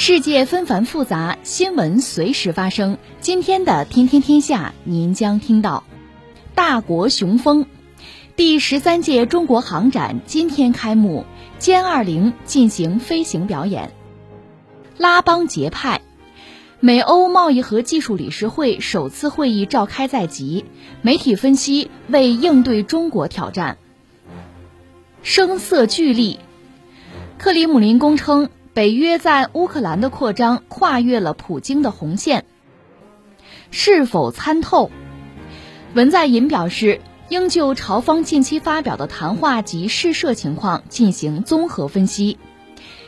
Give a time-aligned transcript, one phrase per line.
[0.00, 2.98] 世界纷繁复杂，新闻随时发生。
[3.20, 5.82] 今天的《天天天下》，您将听到：
[6.54, 7.66] 大国雄风，
[8.36, 11.26] 第十三届中国航展今天开幕，
[11.58, 13.90] 歼二零进行飞行表演。
[14.98, 16.00] 拉帮结派，
[16.78, 20.64] 美欧贸易和技术理事会首次会议召开在即，
[21.02, 23.78] 媒体分析为应对中国挑战。
[25.24, 26.38] 声色俱厉，
[27.36, 28.48] 克里姆林宫称。
[28.78, 32.44] 北约在乌克兰的扩张跨越了普京的红线，
[33.72, 34.92] 是否参透？
[35.94, 42.38] 文在寅表示，应就朝方近期发表的谈话及试射情况进行综合分析。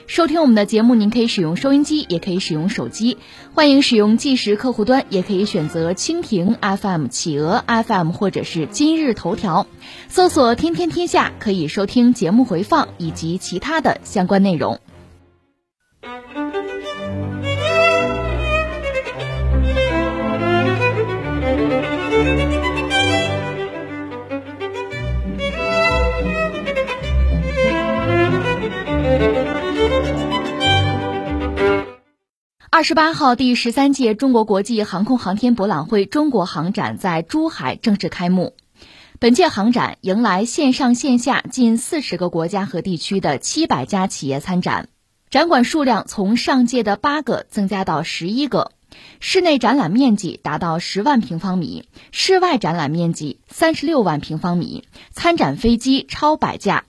[0.09, 3.17] 收听我们的节目，您可以使用收音机，也可以使用手机，
[3.55, 9.69] 欢迎使用即时客户端，也可以选择蜻蜓 FM、企鹅 FM 或者是今日头条，
[10.09, 14.81] 搜索“天天天下”，可以收听节目回放以及其他的相关内容。
[32.81, 38.55] 二十八号，第十三届中国国际航空航天博览会中国航展在珠海正式开幕。
[39.19, 44.89] 本届航展迎来线上线下近四十个国家和地区的七百家企业参展，
[45.29, 48.73] 展馆数量从上届的八个增加到十一个，
[49.21, 56.85] 室内展览面积达到十万平方米，室外展览面积三十六万平方米，参展飞机超百架。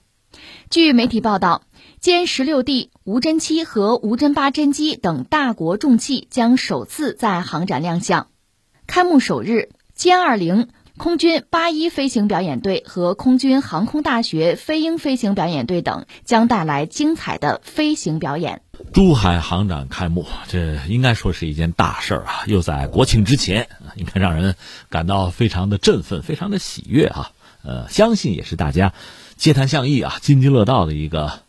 [0.70, 1.64] 据媒体报道。
[2.00, 8.28] 歼十六 D 无侦七和无侦八侦机等大国重器将首次在航展亮相。
[8.86, 18.62] 开幕首日，歼二零空军八一飞行表演队和空军航空大学飞鹰飞行表演队等将带来精彩的飞行表演。
[18.92, 22.44] 珠海航展开幕，这应该说是一件大事儿啊！
[22.46, 24.54] 又在国庆之前，应该让人
[24.90, 27.32] 感到非常的振奋，非常的喜悦啊！
[27.64, 28.94] 呃，相信也是大家
[29.36, 31.40] 嗟叹向意啊、津津乐道的一个。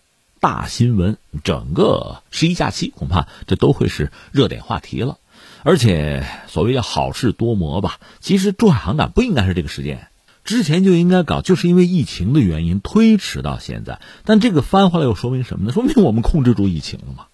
[0.44, 1.16] 大新闻，
[1.46, 5.18] 整个十一假期恐怕这都会是热点话题了。
[5.64, 10.10] 而且所谓叫好事多磨吧，其实珠海航展不应该是这个时间，
[10.44, 14.02] 之前就应该搞，就是因为疫情的原因推迟到现在。
[14.26, 15.72] 但这个翻回来又说明什么呢？
[15.72, 17.28] 说明我们控制住疫情了嘛？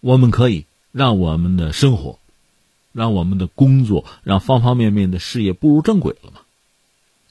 [0.00, 2.18] 我们可以让我们的生活，
[2.92, 6.40] 让我们的工作，让方方面面的事业步入正轨了嘛？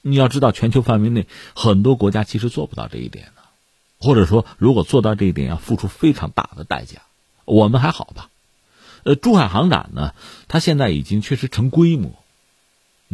[0.00, 3.28] 你要知道，全球范围内很多国家其实做不到这一点。
[3.98, 7.02] 或者说，如果做到这一点，要付出非常大的代价。
[7.44, 8.28] 我们还好吧？
[9.04, 10.14] 呃，珠海航展呢，
[10.48, 12.12] 它现在已经确实成规模，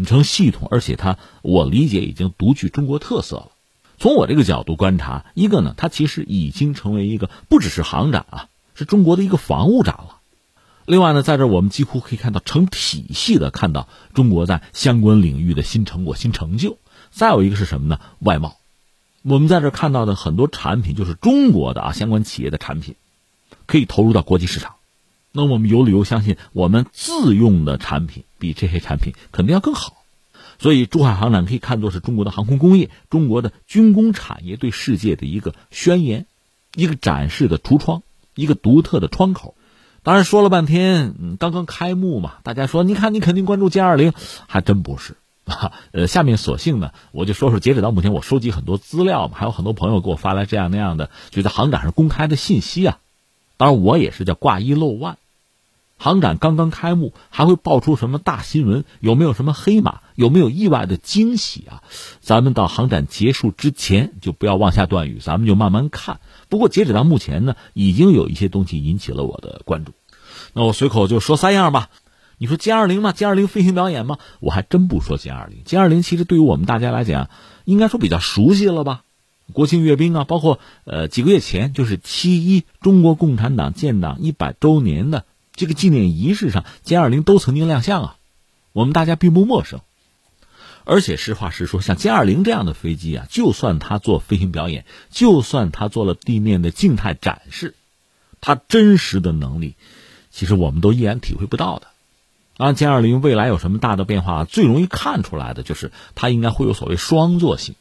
[0.06, 3.48] 成系统，而且它我理解已经独具中国特色了。
[3.98, 10.18] 从我这个角度观察，一个呢，它其实已经成为一个不只是航展啊，是中国的一个防务展了。
[10.86, 16.78] 另外呢，在这我们几乎可以看到成体系的看到中国在相关领域的新成果、新成就。
[17.10, 18.00] 再有一个是什么呢？
[18.18, 18.56] 外贸。
[19.22, 22.96] 我们在这看到的很多产品，就是中国的啊相关企业的产品，
[23.66, 24.74] 可以投入到国际市场。
[25.30, 30.04] 那我们有理由相信，我们自用的产品比这些产品肯定要更好。
[30.58, 36.26] 所以，珠海航展可以看作是中国的航空工业、中国的军工产业对世界的一个宣言，
[36.74, 38.02] 一个展示的橱窗，
[38.34, 39.54] 一个独特的窗口。
[40.02, 44.12] 当然，说了半天，刚刚开幕嘛，大家说，你看，你肯定关注歼二零，
[44.46, 45.16] 还真不是。
[45.44, 52.98] 啊， 呃，下面索性呢，我就说说，截止到目前，我收集很多资料嘛，还有很多朋友给我发来这样那样的，就在航展上公开的信息啊。
[53.56, 55.18] 当然，我也是叫挂一漏万。
[55.98, 58.84] 航展刚刚开幕，还会爆出什么大新闻？
[58.98, 60.00] 有没有什么黑马？
[60.16, 61.82] 有没有意外的惊喜啊？
[62.20, 66.18] 咱们到航展结束之前就不要妄下断语，咱们就慢慢看。
[66.48, 69.92] 不过截止到目前呢，已经有一些东西引起了我的关注。
[70.54, 71.88] 那我随口就说三样吧。
[72.42, 73.14] 你说歼二零吗？
[73.16, 74.18] 歼二零飞行表演吗？
[74.40, 75.62] 我还真不说歼二零。
[75.62, 77.30] 歼二零其实对于我们大家来讲，
[77.64, 79.04] 应该说比较熟悉了吧？
[79.52, 85.24] 国庆阅兵啊，包括呃几个月前就是七一中国共产党建党一百周年的
[85.54, 88.16] 这个纪念仪式上，歼二零都曾经亮相啊，
[88.72, 89.78] 我们大家并不陌生。
[90.82, 97.76] 而且实话实说，像歼二零这样的飞机啊，就算它做飞行表演，就算它做了地面的静态展示，
[98.40, 99.76] 它真实的能力，
[100.32, 101.86] 其实我们都依然体会不到的。
[102.58, 107.74] 啊，歼二零未来有什么大的变化，最容易看出来的就是它应该会有所谓双座型。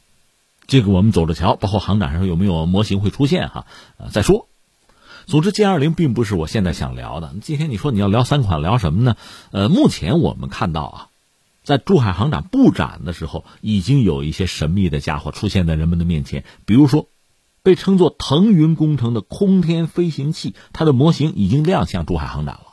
[0.67, 3.65] 这个我们走着瞧，包括航展上有没有模型会出现哈，
[3.97, 4.47] 呃，再说。
[5.25, 7.33] 总之，歼二零并不是我现在想聊的。
[7.41, 9.17] 今天你说你要聊三款，聊什么呢？
[9.51, 11.07] 呃，目前我们看到啊，
[11.63, 16.43] 在珠海航展布展的时候，已经有一些神秘的家伙出现在人们的面前。
[16.65, 17.07] 比如说，
[17.61, 22.70] 被称作腾云工程的空天飞行器，它的模型已经亮相珠海航展了。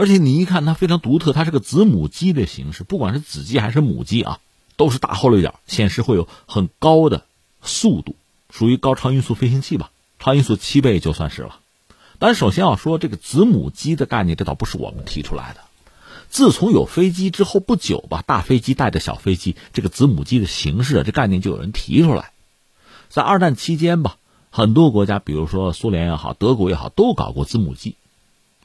[0.00, 4.40] 而且你一看，它非常独特，它是个子母机的形式，不管是子机还是母机啊，
[4.78, 7.26] 都是大后肋角，显示会有很高的
[7.60, 8.16] 速度，
[8.48, 9.90] 属于高超音速飞行器吧。
[10.18, 11.58] 超音速七倍就算是了，
[12.18, 15.60] 但首先要说这个子母机的概念，这倒不是我们提出来的。
[16.30, 22.32] 自从有飞机之后不久吧，大飞机带着小飞机，这个子母机的形式啊，这概念就有人提出来。
[23.10, 24.16] 在二战期间吧，
[24.48, 27.96] 很多国家，比如说苏联也好，德国也好，都搞过子母机。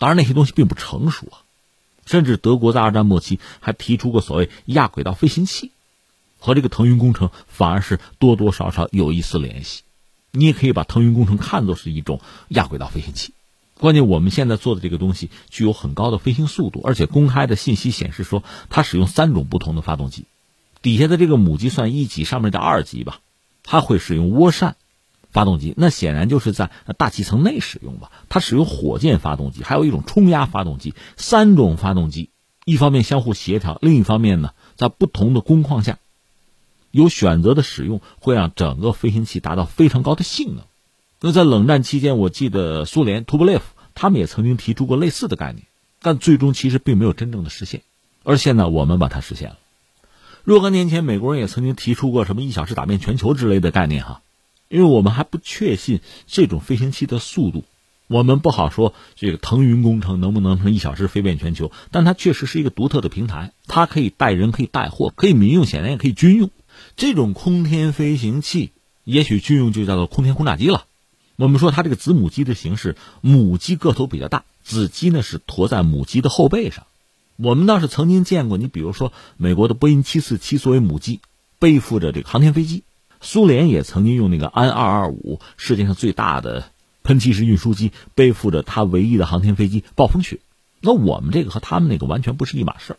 [0.06, 1.42] 当然那些东西并不成熟啊，
[2.06, 5.72] 甚至德国在二战末期还提出过所谓亚轨道飞行器，
[6.38, 9.82] 和这个腾云工程反而是多多少少有一丝联系。
[10.30, 13.34] 你也可以把腾云工程看作是一种亚轨道飞行器，
[13.80, 20.26] 关键我们现在做的这个东西具有很高的飞行速度，而且公开的信息显示说它使用三种不同的发动机，
[20.84, 23.22] 底下的这个母机算一级，上面的二级吧，
[23.64, 24.76] 它会使用涡扇
[25.36, 32.30] 发动机，那显然就是在大气层内使用吧，它使用火箭发动机，还有一种冲压发动机，三种发动机，
[32.64, 36.00] 一方面相互协调，另一方面呢，在不同的工况下。
[36.92, 40.64] 有选择的使用会让整个飞行器达到非常高的性能。
[41.20, 43.66] 那在冷战期间，我记得苏联图波列夫
[43.96, 45.66] 他们也曾经提出过类似的概念，
[46.02, 47.82] 但最终其实并没有真正的实现。
[48.24, 49.58] 而现在我们把它实现了。
[50.46, 54.22] 若干年前，美国人也曾经提出过什么一小时打遍全球之类的概念哈，
[54.68, 57.64] 因为我们还不确信这种飞行器的速度，
[58.08, 61.72] 我们不好说这个腾云工程能不能成一小时飞遍全球。
[61.92, 66.50] 但它确实是一个独特的平台，它可以带人，可以带货，可以民用，显然也可以军用。
[66.96, 68.72] 这种空天飞行器，
[69.04, 70.86] 也许军用就叫做空天轰炸机了。
[71.38, 76.86] 我们说它这个子母机的形式，母机个头比较大，子机呢是驮在母机的后背上。
[77.38, 81.20] 我们倒是曾经见过，你比如说美国的波音七四七作为母机，
[81.60, 82.84] 背负着这个航天飞机；
[83.26, 86.70] 苏联也曾经用那个安二二五，世界上最大的
[87.04, 90.40] 喷气式运输机，背负着它唯一的航天飞机暴风雪。
[90.80, 92.98] 那我们这个和他们那个完全不是一码事儿。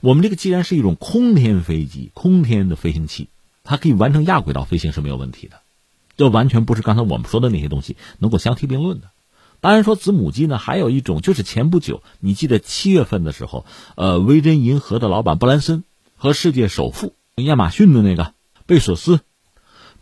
[0.00, 3.28] 我们这个既然是一种空天飞机、空天的飞行器，
[3.64, 5.56] 它可以完成亚轨道飞行是没有问题的，
[6.16, 9.10] 这完全不是刚才我们说的那些东西能够相提并论的。
[9.60, 13.66] 当然说子母机呢，还有一种就是前不久，你记得七月份的时候，
[13.96, 15.82] 呃，维珍银河的老板布兰森
[16.16, 18.34] 和世界首富亚马逊的那个
[18.66, 19.20] 贝索斯，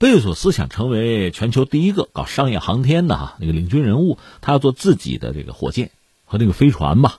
[0.00, 5.90] 贝索斯想成为全球第一个搞商业航天的哈那个领军人物，他要做自己的这个火箭
[6.24, 7.18] 和那个飞船吧。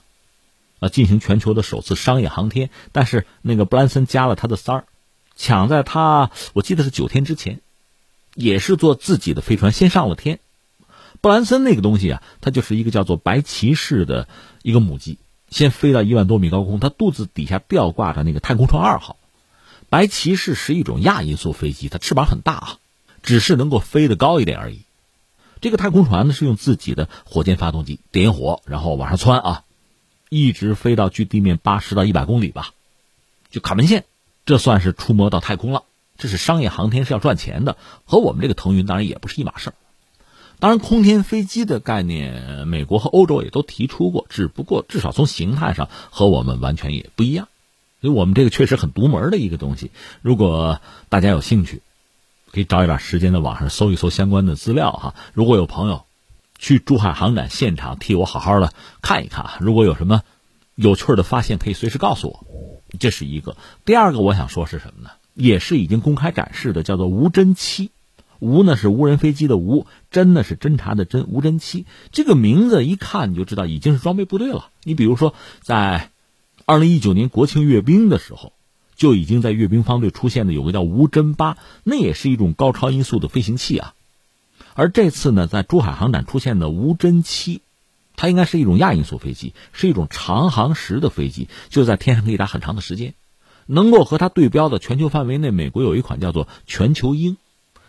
[0.80, 4.84] 啊，进行全球的首次商业航天，但是那个布兰森加了他的三儿，
[5.36, 7.60] 抢在他我记得是九天之前，
[8.34, 10.40] 也是做自己的飞船先上了天。
[11.20, 14.26] 布兰森那个东西啊，它就是一个叫做白骑士的
[14.62, 15.18] 一个母鸡，
[15.50, 19.18] 先飞到一万多米高空，它肚子底下吊挂着那个太空船二号。
[19.92, 22.78] 白骑士是一种亚音速飞机，它翅膀很大啊，
[23.22, 24.86] 只是能够飞得高一点而已。
[25.60, 29.64] 这个太空船呢是用自己的火箭发动机点火，然后往上窜啊。
[30.30, 32.70] 一直飞到距地面八十到一百公里吧，
[33.50, 34.06] 就卡门线，
[34.46, 35.82] 这算是出没到太空了。
[36.16, 37.76] 这是商业航天是要赚钱的，
[38.06, 39.74] 和我们这个腾云当然也不是一码事儿。
[40.58, 47.48] 当然，空天飞机的概念，美国和欧洲也都提出过，只不过至少从形态上和我们完全也不一样。
[48.02, 49.90] 所以我们这个确实很独门的一个东西。
[50.20, 51.80] 如果大家有兴趣，
[52.52, 55.14] 可以找一点时间在网上搜一搜相关的资料哈。
[55.32, 56.04] 如果有朋友。
[56.64, 59.54] 去珠海航展现场替我好好的看一看！
[59.58, 60.22] 如果有什么
[60.76, 62.46] 有趣的发现，可以随时告诉我。
[63.00, 63.56] 这是一个。
[63.84, 65.10] 第二个我想说是什么呢？
[65.34, 67.90] 也是已经公开展示的，叫做无侦七。
[68.38, 71.24] 无呢是无人飞机的无，侦呢是侦察的侦。
[71.26, 74.68] 无侦七这个名字一看你就知道已经是装备部队了。
[74.84, 76.11] 你比如说，在
[76.72, 78.54] 二零一九年国庆阅兵的时候，
[78.96, 83.92] 就已经在阅兵方队出现的有个叫无侦八，那也是一种高超音速的飞行器啊。
[84.72, 87.60] 而这次呢，在珠海航展出现的无侦七，
[88.16, 93.12] 它应该是一种亚音速飞机，是一种长航时的飞机，就在天上可以打很长的时间。
[93.66, 97.36] 能够和它对标的全球范围内，美国有一款叫做全球鹰，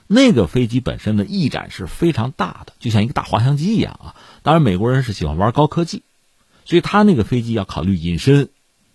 [0.08, 4.16] 那个飞机本身的翼展是非常大的，就像一个大滑翔机一样啊。
[4.42, 6.04] 当然，美国人是喜欢玩高科技，
[6.66, 8.50] 所以他那个飞机要考虑隐身，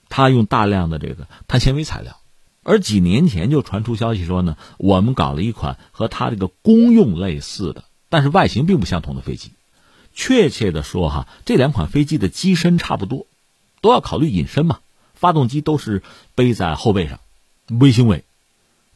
[0.08, 2.16] 它用大量的这个碳纤维材料。
[2.62, 9.52] 而几年前就传出消息说呢，我们搞了一款和它这个公用类似的，但是外形并不相同的飞机。
[10.14, 13.26] 确切的说哈，这两款飞机的机身差不多，
[13.80, 14.80] 都要考虑隐身嘛，
[15.14, 16.02] 发动机都是
[16.34, 17.20] 背在后背上，
[17.68, 18.24] 微型尾。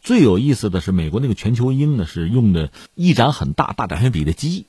[0.02, 4.66] 最有意思的是，美国那个全球鹰呢是用的翼展很大、大展旋比的机翼，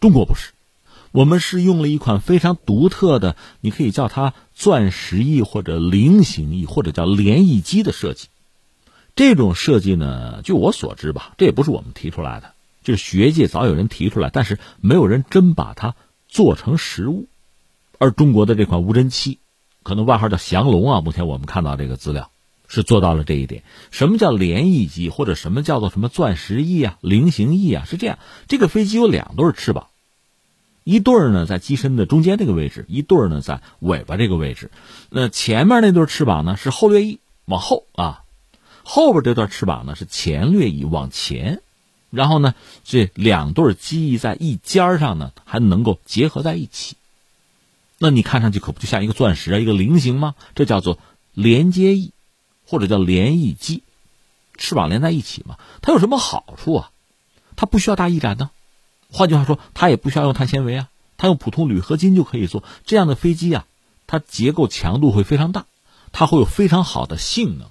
[0.00, 0.52] 中国不是，
[1.12, 8.28] 我们是用了一款非常独特的，你可以叫它钻石翼或者菱形翼或者叫连翼机的设计。
[9.16, 15.94] 这种设计呢，据我所知吧，这也不是我们提出来的，就是学界早有人提出来，但是没有人真把它
[16.28, 17.28] 做成实物。
[17.98, 19.38] 而中国的这款无人机，
[19.82, 22.30] 可能外号叫降龙啊，目前我们看到这个资料。
[22.70, 23.62] 是做到了这一点。
[23.90, 27.86] 什么叫连翼机，或者什么叫做什么钻石翼啊、菱形翼啊？
[27.86, 29.86] 是这样，这个飞机有两对翅膀，
[30.88, 34.70] 一对儿呢在机身的中间这个位置，一对儿呢在尾巴这个位置。
[35.10, 38.24] 那前面那对翅膀呢是后掠翼，往后啊；
[38.84, 41.60] 后边这段翅膀呢是前掠翼，往前。
[42.10, 42.54] 然后呢，
[42.84, 46.96] 这两对机翼在翼尖儿上呢还能够结合在一起。
[47.98, 50.34] 那你看上去可不就像一个钻石啊，一个菱形吗？
[50.54, 50.98] 这叫做
[51.34, 52.12] 连接翼。
[52.70, 53.82] 或者叫连翼机，
[54.58, 55.56] 翅膀连在一起嘛？
[55.80, 56.90] 它有什么好处啊？
[57.56, 58.50] 它不需要大翼展呢。
[59.10, 62.62] 换句话说，它也不需要用碳纤维啊，它用普通铝合金就可以做。
[62.84, 63.66] 这样的飞机啊，
[64.06, 65.64] 它结构强度会非常大，
[66.12, 67.68] 它会有非常好的性能。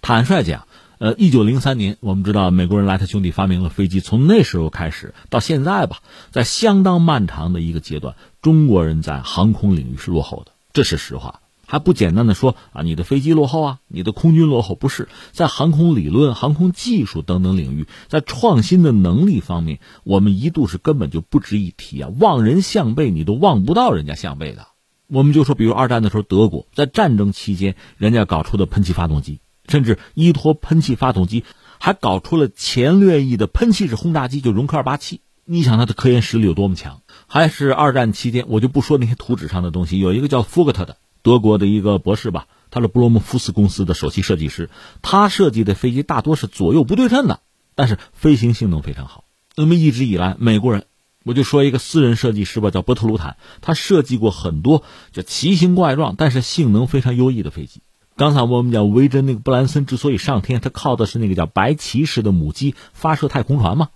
[0.00, 5.98] 坦率讲，呃，一九零三年，我们知道美国人莱特兄弟发明了飞机，从那时候开始到现在吧，
[6.30, 11.40] 在相当漫长的一个阶段，中国人在航空领域是落后的，这是实话。
[11.66, 24.68] 还不简单的说啊，你的飞机落后啊，你的空军落后，不是在航空理论、航空技术等等领域，在创新的能力方面，我们一度是根本就不值一提啊，望人项背，你都望不到人家项背的。
[25.08, 31.44] 我们就说，比如二战的时候，德国在战争期间，人家搞出的喷气发动机，甚至依托喷气发动机，
[31.78, 35.20] 还搞出了前掠翼的喷气式轰炸机，就容克二八七。
[35.44, 37.02] 你想它的科研实力有多么强？
[37.28, 40.96] 还是二战期间，我就不说那些图纸上的东西，有一个叫福格特的。
[41.26, 44.70] 德国的一个博士吧，他是布罗姆福斯公司的首席设计师，
[45.02, 47.40] 他设计的飞机大多是左右不对称的，
[47.74, 49.24] 但是飞行性能非常好。
[49.56, 50.84] 那么一直以来，美国人，
[51.24, 57.80] 我就说一个私人设计师吧，叫波特鲁坦，他设计过很多叫奇形怪状，但是性能非常优异的飞机。
[58.14, 63.88] 刚才我们讲维珍那个布兰森之所以上天，他靠的是那个叫白骑士的母机发射太空船嘛，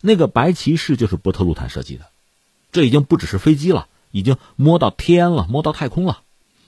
[0.00, 2.06] 那个白骑士就是波特鲁坦设计的，
[2.72, 6.20] 这已经不只是飞机了，已经摸到天了，摸到太空了。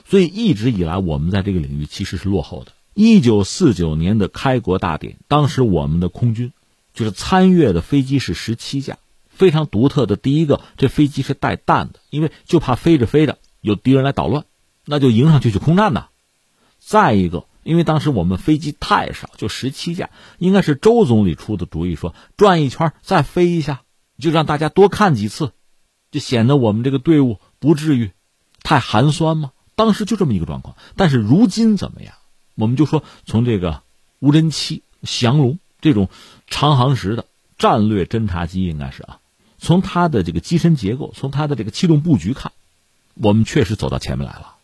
[0.08, 2.72] 所以一直以来，我们在这个领域其实是落后的。
[2.94, 6.52] 一九四九年的开国大典，当时我们的空军
[6.94, 8.98] 就是参阅的飞机是十七架，
[9.28, 10.14] 非常独特的。
[10.14, 14.44] 第一个，这飞机是带弹的，因为就怕飞着飞着有敌人来捣乱，
[14.84, 16.06] 那就迎上去去空战呐。
[16.78, 23.82] 再一个，因为当时我们飞机太少，就十七架，应该是周总理出的主意，说转一圈再飞一下，
[24.18, 25.50] 就让大家多看几次，
[26.12, 28.12] 就显得我们这个队伍不至于
[28.62, 29.50] 太寒酸嘛。
[29.76, 32.14] 当时就这么一个状况，但是如今怎么样？
[32.56, 33.82] 我们就说从这个
[34.18, 36.08] 无人机降龙这种
[36.48, 37.26] 长航时的
[37.58, 39.20] 战略侦察机，应该是啊，
[39.58, 42.50] 从它的这个机身结构，从它的这个气动布局看，
[43.14, 44.56] 我们确实走到前面来了。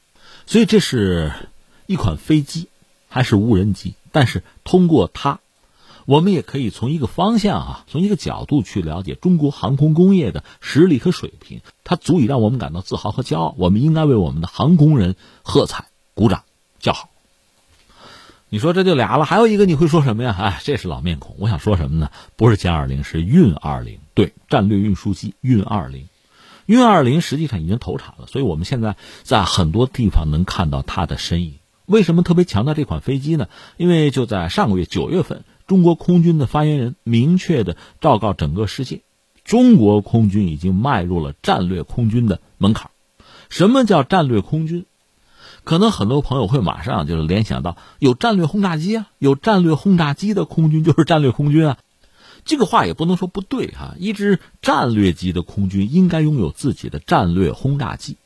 [0.46, 1.32] 所以这是
[1.86, 2.68] 一款飞机，
[3.08, 3.94] 还是无人机？
[4.10, 5.38] 但是通过它。
[6.06, 13.54] 我们也可以从一个方向啊，从一个角度去了解中国航空工业的实力和水平，它足以让我们感到自豪和骄傲。
[13.58, 16.42] 我们应该为我们的航空人喝彩、鼓掌、
[16.80, 17.08] 叫好。
[18.48, 20.36] 你说这就俩了，还有一个你会说什么呀？
[20.38, 21.36] 哎，这是老面孔。
[21.38, 22.10] 我想说什么呢？
[22.36, 23.98] 不是歼二零，是运二零。
[24.12, 26.08] 对，战略运输机运二零，
[26.66, 31.54] 运二零实际上已经投产了，所以我们现在在很多地方能看到它的身影。
[31.86, 33.48] 为什么特别强调这款飞机呢？
[33.78, 35.44] 因为就在上个月九月份。
[35.72, 39.00] 中国空军的发言人明确的昭告整个世界，
[39.42, 42.90] 中国空军已经迈入了战略空军的门槛。
[43.48, 44.84] 什么叫战略空军？
[45.64, 51.78] 可能很多朋友会马上就是联想到有战略轰炸机啊，有战略轰炸机的空军就是战略空军啊。
[52.44, 58.18] 这个话也不能说不对哈，一支战略级的空军应该拥有自己的战略轰炸机。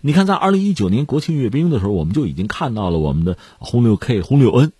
[0.00, 4.70] 你看，在二零一九年国庆阅兵的时候，我们就已经看到了我们的轰六 K、轰六 N。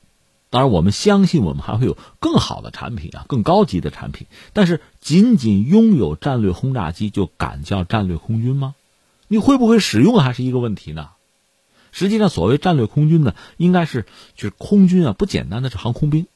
[0.50, 4.26] 当然，我们相信我们还会有更好的产品啊，更高级的产品。
[4.54, 8.74] 但是，仅仅拥有战略轰炸机就敢叫战略空军吗？
[9.28, 11.10] 你会不会使用还是一个问题呢？
[11.92, 16.26] 实际上，所谓战略空军呢，应该是就是空军啊，不简单的是航空兵，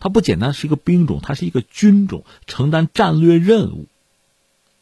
[0.00, 3.86] 它不简单是一个兵种，它是一个军种，承担战略任务。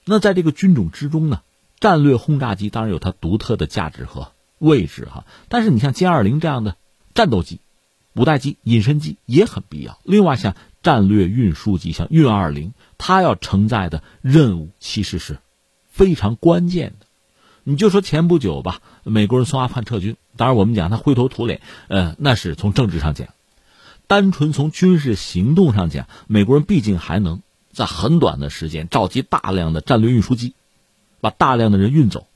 [0.04, 1.40] 那在这个军种之中呢，
[1.80, 5.24] 战略轰炸机当然有它独特的价值和位置哈。
[5.48, 6.76] 但是，你像歼二零这样的
[7.14, 7.58] 战斗机。
[8.16, 9.98] 五代机、隐身机也很必要。
[10.02, 15.38] 另外，像战略运输机，像运二零，它要承载的任务其实是
[15.90, 17.06] 非常关键的。
[17.62, 23.26] 你就说前不久吧，美国人从阿富汗撤军，当然我们讲他灰头土脸，呃，那是从政治上讲；
[24.06, 27.42] 单纯从军事行动上讲，美国人毕竟还能
[27.72, 30.54] 在很短的时间召集大量的战略运输机，
[31.20, 32.28] 把大量的人运走，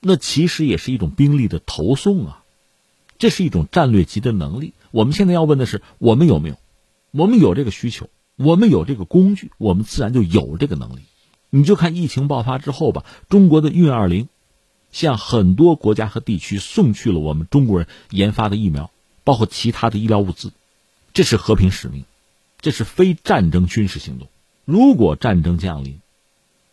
[0.00, 2.44] 那其实也是一种兵力的投送啊，
[3.18, 4.72] 这是一种战略级的能力。
[4.90, 6.56] 我们现在要问的是，我们有没有？
[7.10, 11.00] 我们有这个需求，我们有这个工具，我们自然就有这个能力。
[11.50, 14.28] 你就看疫情爆发之后吧，中国的运二零。
[14.90, 18.90] 向很多国家和地区送去了我们中国人研发的疫苗，
[19.22, 20.50] 包括其他的医疗物资，
[21.12, 22.06] 这是和平使命，
[22.62, 24.28] 这是非战争军事行动。
[24.64, 26.00] 如果战争降临，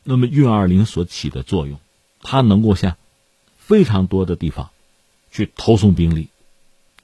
[0.06, 1.78] 那么运二零所起的作用，
[2.22, 2.96] 它能够向
[3.58, 4.70] 非常多的地方
[5.30, 6.30] 去投送兵力，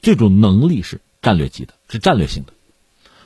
[0.02, 2.54] 这种能力是战略级的，是战略性的。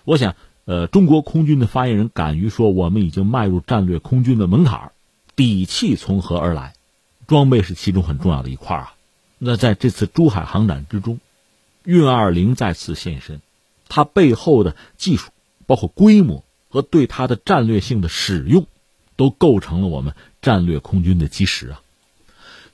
[0.04, 4.92] 我想，呃，中国空军的发言人敢于说，我们已经迈入战略空军的门槛
[5.36, 6.74] 底气从何而来？
[7.28, 8.94] 装备是其中很重要的一块啊，
[9.40, 11.20] 那在这次珠海航展之中，
[11.84, 13.42] 运二零再次现身，
[13.90, 15.32] 它背后的技术、
[15.66, 18.68] 包括规模和对它的战略性的使用，
[19.16, 21.82] 都构成了我们战略空军的基石啊。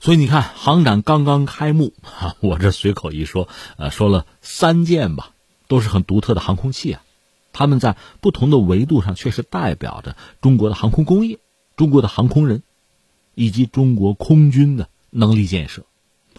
[0.02, 5.30] 所以你看，航展刚刚开幕啊， 我这随口一说，呃，说了三件吧，
[5.68, 7.02] 都是很独特的航空器啊，
[7.54, 11.38] 他们在不同的维度上确实代表着中国的航空工业、
[11.76, 12.62] 中国的航空人。
[13.34, 15.86] 以及中国空军的能力建设、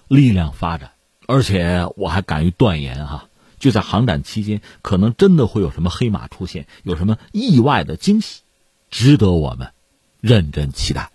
[0.07, 0.91] 力量发展，
[1.25, 8.41] 而且我还敢于断言哈，就在航展期间，可能真的会有什么黑马出现，有什么意外的惊喜，
[8.91, 9.71] 值得我们
[10.21, 11.09] 认真期待。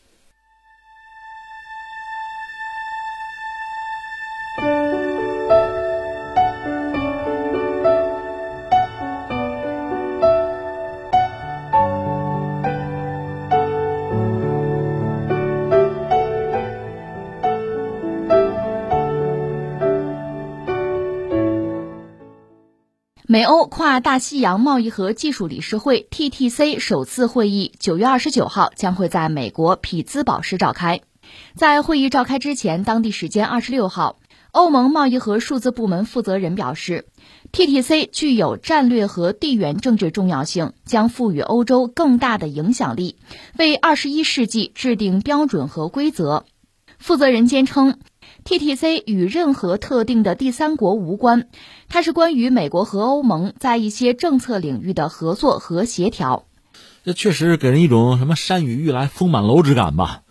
[23.38, 31.02] 美欧跨大西洋贸易和技术理事会 （TTC） 首次会议九月二十九号将会在美国匹兹堡市召开。
[31.54, 34.18] 在会议召开之前，当地时间二十六号，
[34.50, 37.06] 欧盟贸易和数字部门负责人表示
[37.52, 43.18] ，TTC 具有战略和地缘政治重要性，将赋予欧洲更大的影响力，
[43.56, 46.44] 为二十一世纪制定标准和规则。
[46.98, 48.00] 负责人坚称。
[48.48, 51.48] TTC 与任何特定的第三国无关，
[51.90, 56.46] 它是关于美国和欧盟在一些政策领域的合作和协调。
[57.04, 60.22] 这确实给人一种什么山雨欲来风满楼之感吧？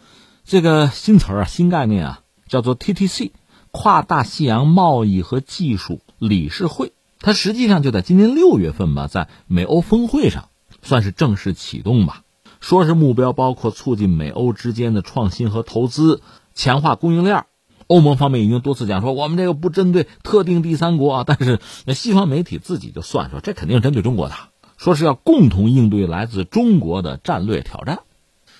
[0.45, 3.33] 这个新词儿啊，新概念啊，叫做 TTC，
[3.69, 6.93] 跨大西洋贸易和技术理事会。
[7.19, 10.49] 它实际上就在今年六月份吧，在美欧峰会上
[10.81, 12.23] 算是正式启动吧。
[12.61, 16.23] 说是目标包括促进美欧之间的创新和投资，
[16.55, 17.45] 强化供应链。
[17.87, 24.35] 欧盟方面已经多次讲说，我们这个不针对特定第三国啊，但是那西方媒体自己就算说，这肯定是针对中国的，
[24.77, 27.99] 说是要共同应对来自中国的战略挑战。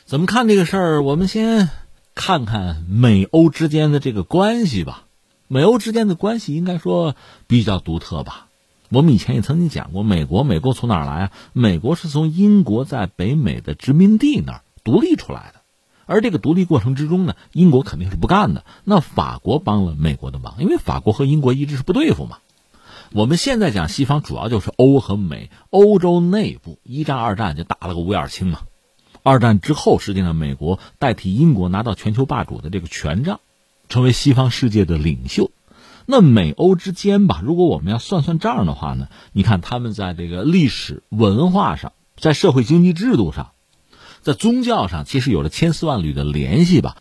[0.06, 1.04] 怎么看这个事儿？
[1.04, 1.70] 我们先
[2.16, 5.04] 看看美欧之间的这个关系吧。
[5.50, 7.16] 美欧之间的关系应该说
[7.48, 8.48] 比较独特吧。
[8.90, 11.32] 我们以前也曾经讲过，美国，美国从哪儿来啊？
[11.52, 15.57] 美国是从英国在北美的殖民地那儿独立出来的。
[16.08, 18.66] 而这个独立过程之中呢，英国肯定是不干的。
[18.84, 22.40] 那法国帮了美国的忙，因为法国和英国一直是不对付嘛。
[23.14, 25.50] 我们现在讲西方，主要就是欧和美。
[25.70, 28.62] 欧洲内部一战、二战就打了个五眼青嘛。
[29.24, 33.40] 二战之后，实际上美国代替英国拿到全球霸主的这个权杖，
[33.90, 35.52] 成为西方世界的领袖。
[36.06, 43.52] 那美欧之间吧，如果我们要算算账的话呢，你看他们在这个历史文化上，在社会经济制度上。
[44.28, 46.98] 在宗教上，其实有着千丝万缕的联系吧，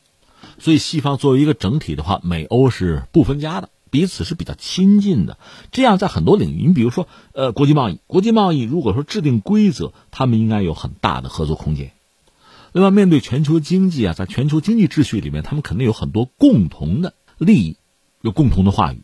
[0.60, 5.36] 所以西方作为一个整体的话，美欧是不分家的，彼此是比较亲近的。
[5.72, 11.90] 这样在很多领域，你比如说，呃，国际贸易，国际贸易如果说制定规则，他们应该有很大的合作空间。
[12.70, 17.76] 另外，面对全球经济啊，在全球经济秩序里面，他们肯定有很多共同的利益，
[18.20, 19.00] 有共同的话语。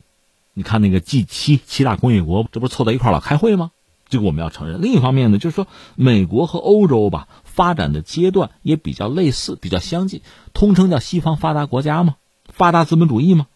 [0.55, 3.73] 你看那个 G 七七大工业国，这不是凑在一块老开会吗？
[4.13, 4.83] 这个我们要承认。
[4.83, 7.27] 另一方面呢，就是说美国和欧洲吧。
[7.45, 10.23] 发展的阶段也比较类似，比较相近，
[10.55, 12.15] 通称叫西方发达国家嘛？
[12.49, 13.47] 发达资本主义嘛？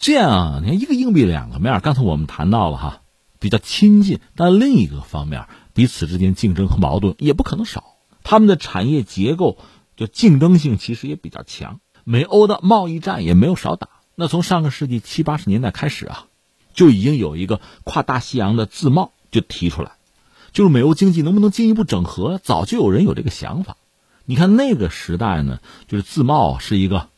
[0.00, 1.80] 这样啊，你看一个硬币两个面。
[1.80, 3.02] 刚才我们谈到了哈，
[3.38, 7.94] 比较亲近，但另一个方面，彼此之间竞争和矛盾也不可能少。
[8.24, 9.56] 他们的产业结构
[9.96, 13.88] 就竞争性其实也比较强，美欧的贸易战也没有少打。
[14.16, 16.24] 那从上个世纪七八十年代开始啊，
[16.74, 19.92] 就已经有一个跨大西洋的自贸就提出来。
[20.52, 22.38] 就是美欧经济能不能进一步整合？
[22.40, 23.76] 早就有人有这个想法。
[24.24, 27.08] 你看那个时代呢，就是自贸是一个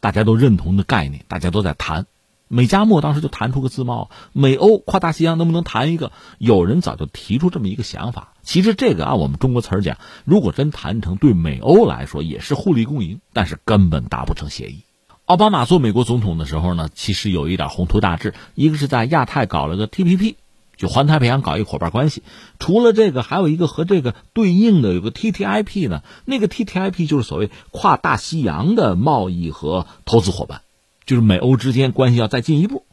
[0.00, 2.06] 大家都认同的概念，大家都在谈。
[2.50, 6.12] 美加墨当时就谈出个自贸，美欧跨大西洋能不能谈一个？
[6.38, 8.32] 有人早就提出这么一个想法。
[8.42, 14.84] 其实这个按我们中国词儿讲，如果真谈成，对美欧来说也是互利共赢，但是根本达不成协议。
[15.26, 20.36] 奥巴马做美国总统的时候呢，其实有一点宏图大志，一个是在亚太搞了个 TPP，
[20.78, 22.22] 就环太平洋搞一伙伴关系。
[22.58, 30.62] 除了这个，还有一个和这个对应的有个 TTIP 呢，那个 TTIP 就是所谓跨大西洋的贸易和投资伙伴。
[31.04, 32.84] 就是美欧之间关系要再进一步，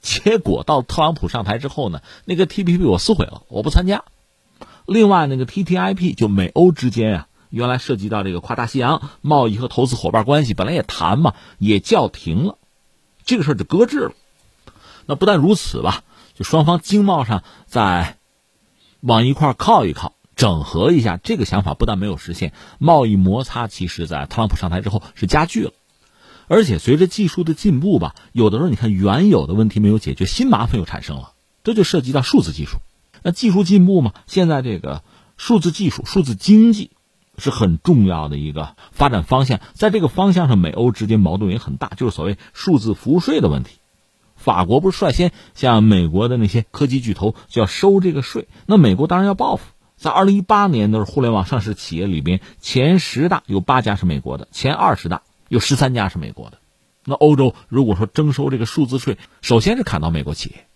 [0.00, 4.04] 结果到特朗普上台之后呢，那个 T P P 我撕毁了，我不参加。
[4.86, 12.58] 另外那个 T T I P 就美欧之间啊，原来涉及到这个跨大西洋贸易和投资伙伴关系，本来也谈嘛，也叫停了，
[13.24, 14.12] 这个事儿就搁置了。
[15.06, 16.04] 那不但如此吧，
[16.34, 18.18] 就双方经贸上再
[19.00, 25.72] 往一块靠一靠，整合一下，这个想法不但没有实现，贸易摩擦其实在特朗普上台之后是加剧了。
[26.46, 32.78] 而且随着技术的进步吧，有的时候你看原有的问题没有解决，新麻烦又产生了，这就涉及到数字技术。
[33.22, 35.02] 那技术进步嘛，现在这个
[35.36, 36.90] 数字技术、数字经济
[37.38, 39.60] 是很重要的一个发展方向。
[39.72, 43.78] 在这个方向上，美欧之间矛盾也很大，就是所谓数字服务税的问题。
[44.44, 49.64] 法国不是率先向美国的那些科技巨头就要收这个税，那美国当然要报复。
[49.96, 55.22] 在二零一八年的互联网上市企业里边，前十大有八家是美国的，前二十大。
[55.48, 56.58] 有十三家是美国的，
[57.04, 60.66] 那欧洲如果说征收这个数字税，首先是砍到美国企业，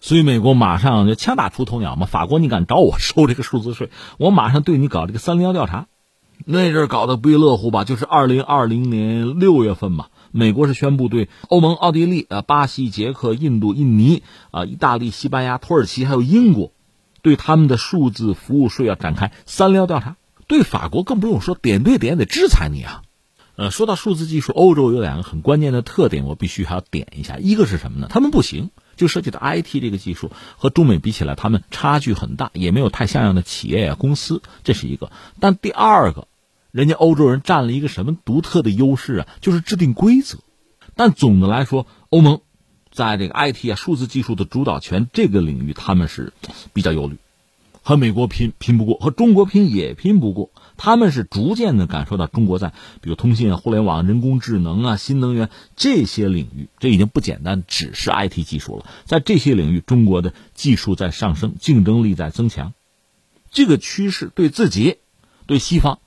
[0.00, 2.06] 所以美国马上就枪打出头鸟嘛。
[2.06, 5.86] 法国你敢找我收这个数字税，我马上对你搞这个三零幺调查。
[6.44, 7.84] 那阵搞得不亦乐乎吧？
[7.84, 16.72] 就是二零二零年六月份嘛，美国是宣布对欧盟、奥地利、啊、巴西、捷克、印度、印尼、啊、意大利、西班牙、土耳其还有英国，
[17.22, 20.16] 对他们的数字服务税要展开三零幺调查。
[20.46, 23.02] 对法国更不用说，点对点得制裁你啊。
[23.56, 27.38] 呃，说到数字技术，欧洲有两个很关键的特点，我必须还要点一下。
[27.38, 28.06] 一个是什么呢？
[28.10, 35.10] 他们不行，就涉及到 IT 这个技术和中美比起来，他们差距很大，也没有太像样的企业啊公司，这是一个。
[35.40, 36.28] 但第二个，
[36.76, 39.28] 人家欧洲人占了一个什么独特的优势啊？
[39.40, 40.40] 就是制定规则。
[40.94, 42.42] 但总的来说，欧盟
[42.92, 46.34] 在这个 IT 啊数字技术的主导权这个领域，他们是
[46.74, 47.16] 比较忧虑。
[47.80, 50.50] 和美国拼拼不过，和中国拼也拼不过。
[50.76, 58.84] 他们是逐渐的感受到中国在比如通信啊、互联网、人工智能啊、新能源这些领域，这已经不简单，只是 IT 技术了。
[59.06, 62.74] 在这些领域，中国的技术在上升，竞争力在增强。
[63.50, 64.96] 这个趋势对自己、
[65.46, 66.00] 对西方、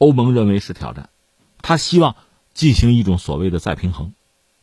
[0.00, 1.10] 欧盟认为是挑战。
[1.60, 2.16] 他希望
[2.54, 4.14] 进行一种所谓的再平衡，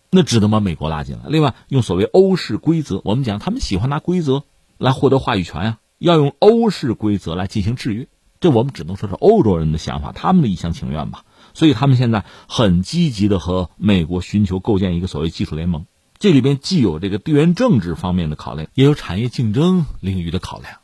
[0.09, 1.25] 那只能把美国拉进来。
[1.27, 4.43] 另外，用所谓欧式规则，我们讲他们喜欢拿规则
[4.79, 5.77] 来获得话语权呀。
[5.99, 8.07] 要用欧式规则来进行制约，
[8.39, 11.23] 这我们只能说是欧洲人的想法，他们的一厢情愿吧。
[11.53, 15.85] 所以他们现在很积极的和美国寻求构建一个所谓技术联盟，
[16.19, 20.79] 这里边既有这个地缘政治方面的考量，也有产业竞争领域的考量。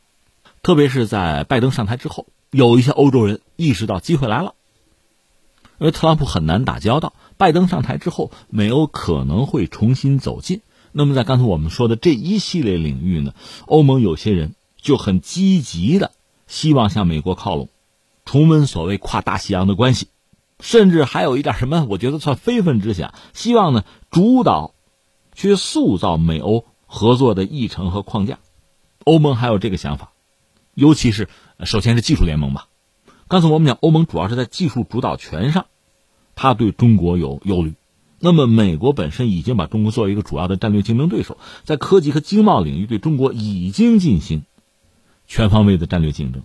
[0.64, 4.56] 特别是在拜登上台之后，有一些欧洲人意识到机会来了，
[5.78, 10.62] 因为特朗普很难打交道，拜登上台之后，美欧可能会重新走近。
[10.94, 13.34] 那么在刚才我们说的这一系列领域呢，
[13.66, 14.56] 欧盟有些人。
[14.84, 16.12] 就很积极的
[16.46, 17.70] 希望向美国靠拢，
[18.26, 20.10] 重温所谓跨大西洋的关系，
[20.60, 24.74] 甚至还有一点什么，我觉得算非分之想，希望呢主导
[25.34, 28.40] 去塑造美欧合作的议程和框架。
[29.06, 30.12] 欧盟还有这个想法，
[30.74, 31.30] 尤其是
[31.64, 32.68] 首先是技术联盟吧。
[33.28, 35.66] 刚才我们讲，欧盟主要是在技术主导权上，
[36.36, 37.74] 他对中国有忧虑。
[38.20, 44.44] 那么，美国本身已经把中国作为一个主要的战略竞争对手，在科技和经贸领域对中国已经进行。
[45.26, 46.44] 全方位的战略竞争，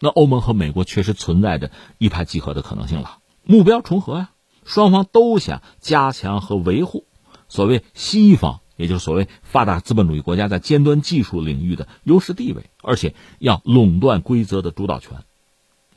[0.00, 4.30] 那欧盟和美国确实存在着一拍即合的可能性了，目标重合呀，
[4.64, 7.06] 双方都想加强和维护
[7.48, 15.24] 所谓西方，也就是所谓发达资本主义国家在尖端技术领域的优势地位，而且要垄断规则的主导权、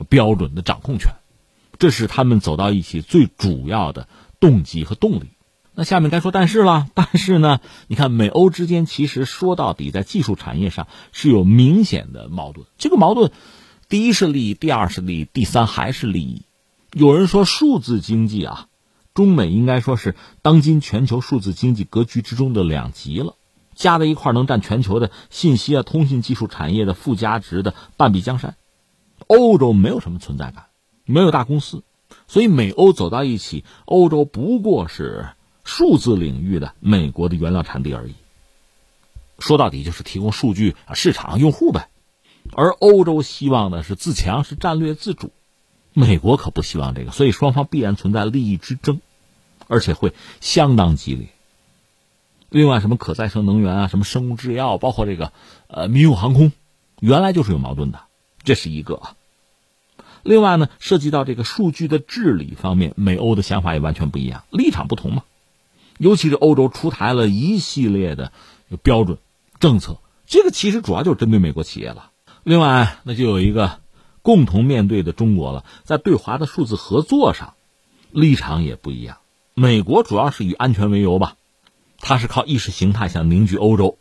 [0.10, 1.14] 标准的掌控权，
[1.78, 4.08] 这是他们走到一起最主要的
[4.40, 5.30] 动机和动力。
[5.76, 12.66] 那下面该说但是了，但是呢，你看美欧之间其实说到底在技术产业上是有明显的矛盾。
[12.78, 13.32] 这个矛盾，
[13.88, 16.42] 第一是利益，第二是利益，第三还是利益。
[16.92, 18.68] 有人说数字经济啊，
[19.14, 23.36] 中美应该说是当今全球数字经济格局之中的两极了，
[23.76, 28.56] 加在一块能占全球的信息啊通信技术产业的附加值的半壁江山。
[29.28, 30.68] 欧洲没有什么存在感，
[31.06, 31.84] 没有大公司，
[32.28, 35.30] 所以美欧走到一起，欧洲不过是。
[35.66, 38.16] 数字领域的美国的原料产地而已，
[39.38, 41.90] 说到底就是提供数据市场用户呗，
[42.54, 45.32] 而欧洲希望的是自强是战略自主，
[46.00, 49.02] 美国可不希望这个，所以双方必然存在利益之争。
[49.72, 51.28] 而且会相当激烈。
[52.50, 55.32] 另外，什么可再生能源啊，什么生物制药，包括这个
[55.68, 56.52] 呃民用航空，
[57.00, 58.00] 原来就是有矛盾的，
[58.44, 59.00] 这是一个。
[60.24, 65.22] 另外呢，涉及到这个数据的治理方面，美欧的想法也完全不一样，立场不同嘛。
[66.00, 68.32] 尤其是欧洲出台了一系列的
[68.82, 69.20] 标准
[69.60, 72.10] 政策，这个其实主要就是针对美国企业了。
[72.42, 73.82] 另外，那就有一个
[74.22, 77.54] 共同面对的中国了，在对华的数字合作上，
[78.12, 79.18] 立场也不一样。
[79.54, 81.36] 美国主要是以安全为由吧。
[82.02, 83.98] 他是靠意识形态想凝聚欧洲，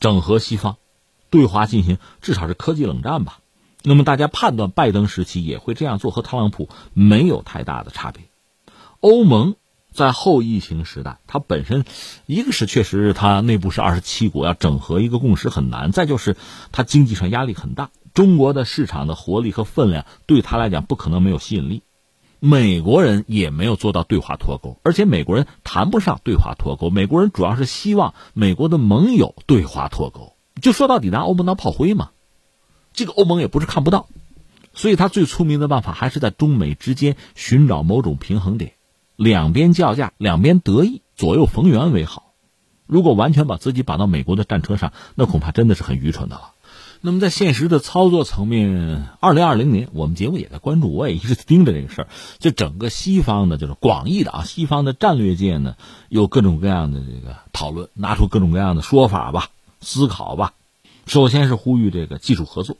[0.00, 0.76] 整合西方，
[1.30, 3.38] 对华进行至少是科技冷战吧。
[3.84, 8.24] 那么大家判断拜登时期也会这样做，和特朗普没有太大的差别。
[8.98, 9.54] 欧盟
[9.92, 11.84] 在后疫情时代，它本身
[12.26, 16.36] 一个是确实它内部是二十七国，要整合一个共识很难；再就是
[16.72, 21.82] 它经济上压力很大，中国的市场的活力和分量对他来讲不可能没有吸引力。
[22.44, 26.90] 美国人也没有做到对华脱钩，而且美国人谈不上对华脱钩。
[26.90, 30.34] 美国人主要是希望美国的盟友对华脱钩。
[30.60, 32.10] 就说到底，拿欧盟当炮灰嘛。
[32.92, 34.08] 这个欧盟也不是看不到，
[34.74, 38.72] 所以他最聪明的办法还是在中美之间寻找某种平衡点，
[39.16, 42.34] 两边叫价，两边得意，左右逢源为好。
[42.86, 46.51] 如果完全把自己绑到美国的战车上，那恐怕真的是很愚蠢的了。
[47.04, 52.08] 那么在现实的操作层面，二零二零年我们节目也在关注，我也一直盯着这个事儿。
[52.38, 55.74] 就整个西方的，就是广义的啊，西方的战略界呢，
[56.08, 60.54] 有各种各样的这个讨论，拿出各种各样的说法吧，思考吧。
[61.04, 62.76] 首先是呼吁这个技术合作，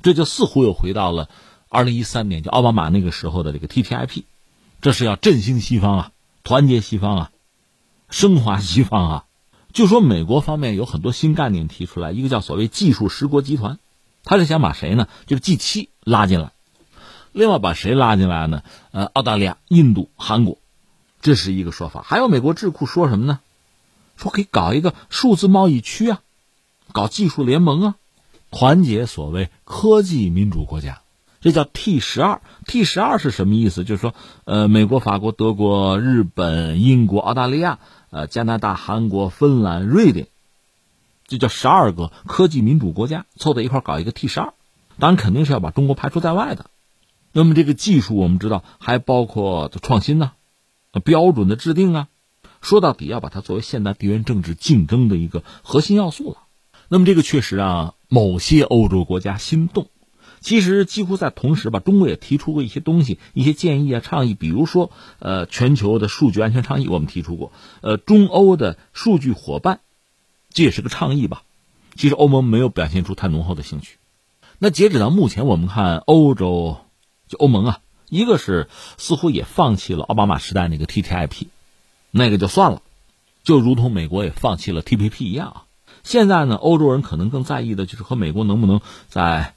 [0.00, 1.28] 这就似乎又回到了
[1.68, 4.22] 二零一三年，就奥巴马那个时候的这个 TTIP，
[4.80, 6.12] 这是要振兴西方啊，
[6.44, 7.30] 团结西方啊，
[8.08, 9.24] 升华西方啊。
[9.74, 13.80] 就说美国方面有很多新概念提出来，一个叫所谓技术十国集团，
[14.22, 15.08] 他是想把谁呢？
[15.26, 16.52] 就是 G 七拉进来，
[17.32, 18.62] 另外把谁拉进来呢？
[18.92, 20.58] 呃，澳大利亚、印度、韩国，
[21.20, 22.02] 这是一个说法。
[22.02, 23.40] 还有美国智库说什么呢？
[24.16, 26.20] 说可以搞一个数字贸易区啊，
[26.92, 27.94] 搞技术联盟啊，
[28.52, 31.00] 团结所谓科技民主国家，
[31.40, 32.42] 这叫 T 十二。
[32.64, 33.82] T 十二是什么意思？
[33.82, 37.80] 就是说，呃，美国、法国、德国、日本、英国、澳大利亚。
[38.14, 40.28] 呃，加拿大、韩国、芬兰、瑞典，
[41.26, 44.54] 这叫十二个科技民主国家凑在一块搞一个 T 十二，
[45.00, 46.66] 当然肯定是要把中国排除在外的。
[47.32, 50.30] 那么这个技术我们知道还包括创新呢，
[51.02, 52.08] 标准的制定啊，
[52.60, 56.36] 说到底要把它作为现代地缘政治竞争的一个核心要素了。
[56.86, 59.88] 那么这个确实让某些欧洲国家心动。
[60.44, 69.80] 其实几乎在同时吧，中国也提出过一些东西、一些建议啊、倡议，比如说，呃，全球的数据安全倡议，我们提出过，呃，中欧的数据伙伴，
[70.50, 71.44] 这也是个倡议吧。
[71.96, 73.96] 其实欧盟没有表现出太浓厚的兴趣。
[74.58, 76.76] 那截止到目前，我们看欧洲，
[77.26, 77.78] 就欧盟啊，
[78.10, 81.46] 一个是似乎也放弃了奥巴马时代那个 TTIP，
[82.10, 82.82] 那个就算了，
[83.44, 85.64] 就如同美国也放弃了 TPP 一样啊。
[86.02, 89.54] 现在呢，欧洲人可能更在意的就是和美国能不能在。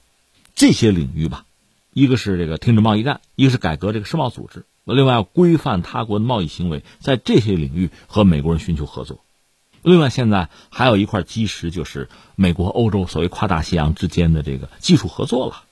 [0.58, 1.44] 这些领域吧，
[1.92, 9.20] 一个是这个停止贸易战，一个是改革这个世贸组织，另外要规范他国的贸易行为，在这些领域和美国人寻求合作。
[9.82, 15.62] 另外，现在还有一块基石，就是美国、欧洲所谓跨大西洋之间的这个技术合作了，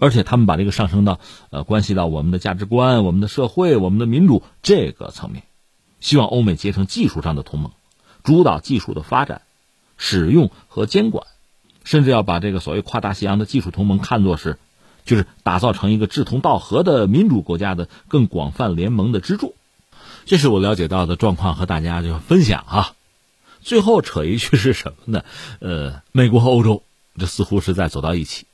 [0.00, 5.44] 而且他们把这个上升到呃关系到我们的价值观、我们的社会、我们的民主这个层面，
[6.00, 7.70] 希望欧美结成技术上的同盟，
[8.24, 9.42] 主导技术的发展、
[9.96, 11.28] 使用和监管。
[11.84, 14.58] 甚至要把这个所谓跨大西洋的技术同盟看作是，
[15.04, 19.54] 就是打造成一个志同道合的民主国家的更广泛联盟的支柱。
[20.24, 22.92] 这是我了解到的状况，和大家就分享啊。
[23.60, 25.24] 最后扯一句是什么呢？
[25.60, 26.82] 呃，美国和欧洲
[27.16, 28.46] 这似乎是在走到一起。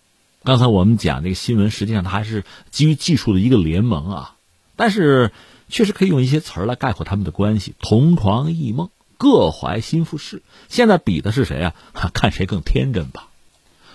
[0.44, 4.34] 刚才我们讲这个新闻，实际上它还是基于技术的一个联盟啊。
[4.76, 5.32] 但是
[5.68, 8.90] 确实可以用一些词儿来概括他们的关系：同床异梦。
[9.18, 11.74] 各怀心腹事，现在比的是谁啊？
[12.14, 13.28] 看谁更天真吧。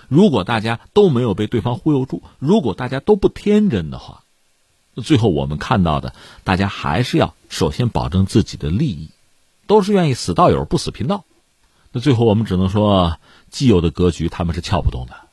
[0.08, 4.22] 如果大家都没有被对方忽悠住，如果大家都不天真的话，
[5.02, 9.08] 最后我们看到的，大家还是要首先保证自己的利益，
[9.66, 11.24] 都是愿意死道友不死贫道。
[11.90, 13.18] 那最后我们只能说，
[13.50, 15.23] 既有的格局他们是撬不动的。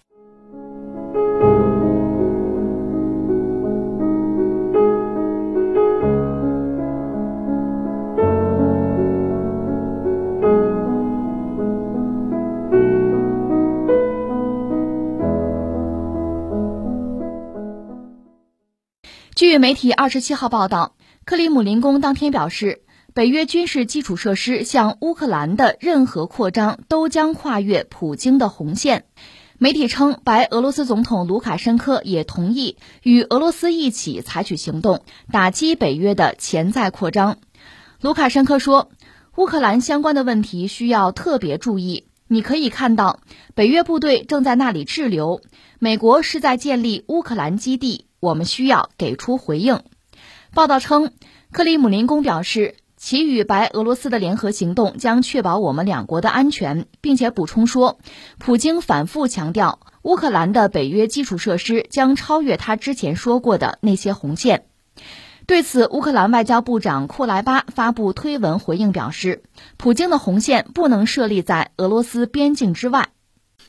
[19.42, 20.94] 据媒体二十七号报道，
[21.26, 22.84] 克里姆林宫当天表示，
[23.16, 29.06] 北约军事基础设施向乌克兰的任何扩张都将跨越普京的红线。
[29.58, 35.02] 媒体称，白俄罗斯总统卢卡申科也同意与俄罗斯一起采取行动，
[35.32, 37.40] 打击北约的潜在扩张。
[38.00, 38.92] 卢卡申科说，
[39.38, 42.06] 乌克兰相关的问题需要特别注意。
[42.28, 43.20] 你可以看到，
[43.56, 45.42] 北约部队正在那里滞留，
[45.80, 49.82] 美国是在建立乌克兰基地，我们需要给出回应。
[50.54, 51.12] 报道称，
[51.52, 57.98] 克里姆林宫表示，其与白俄罗斯的联合行动将确保我们两国的安全，并且补充说，
[58.38, 64.66] 普京反复强调，乌克兰的北约基础设施将超越他之前说过的那些红线。
[65.48, 69.42] 对此，乌克兰外交部长库莱巴发布推文回应表示，
[69.78, 73.10] 普京的红线不能设立在俄罗斯边境之外。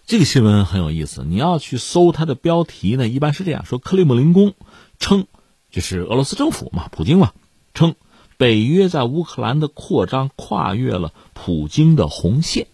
[0.06, 4.54] 这个新闻很有意思，你要去搜它的标题呢，一般是这样说：克里姆林宫
[4.98, 5.26] 称。
[5.70, 7.32] 就是俄罗斯政府嘛，普京嘛，
[7.72, 7.94] 称
[8.36, 12.66] 北约在乌克兰的扩张跨越了普京的红线，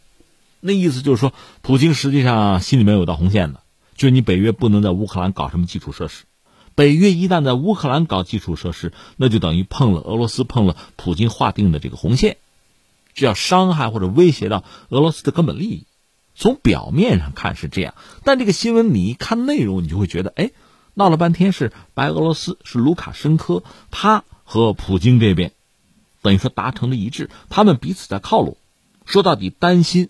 [0.58, 3.60] 那意思就是说，普京实际上心里面有道红线的，
[3.94, 6.24] 就是你北约不能在乌克兰搞什么基础设施，
[6.74, 12.38] 北约一旦在乌克兰搞基础设施，那就等于碰了俄罗斯碰了普京划定的这个红线，
[13.14, 15.86] 这要伤害或者威胁到俄罗斯的根本利益。
[16.38, 20.50] 从表面上看是这样，但这个新闻你一看内容，你就会觉得，哎。
[20.94, 25.52] 闹了半天是白俄罗斯是卢卡申科，他和普京这边
[26.22, 28.56] 等于说达成了一致，他们彼此在靠拢。
[29.04, 30.08] 说到底，担心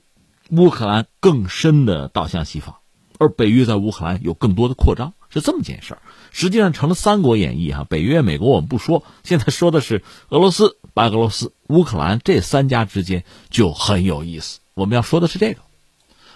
[0.49, 2.77] 乌克兰更深的倒向西方，
[3.19, 6.01] 而北约在乌克兰有更多的扩张，是这么件事儿。
[6.31, 14.61] 实际上成了《三国演义》哈，北约、美国我们不说，现在说的是俄罗斯、白俄罗斯、乌克兰这三家之间就很有意思。
[14.73, 15.68] 我们要说的是这个。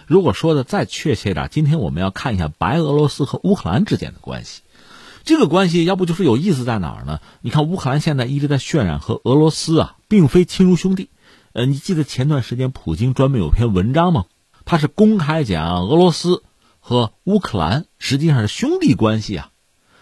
[0.07, 4.61] 如果说的再确切点，今天我们要看一下白俄罗斯和乌克兰之间的关系。
[5.23, 7.21] 这个关系要不就是有意思在哪儿呢？
[7.41, 11.09] 你看乌克兰现在一直在渲染和俄罗斯啊并非亲如兄弟。
[11.53, 14.25] 呃，你记得前段时间普京专门有篇文章吗？
[14.65, 16.43] 他是公开讲俄罗斯
[16.79, 19.51] 和乌克兰实际上是兄弟关系啊。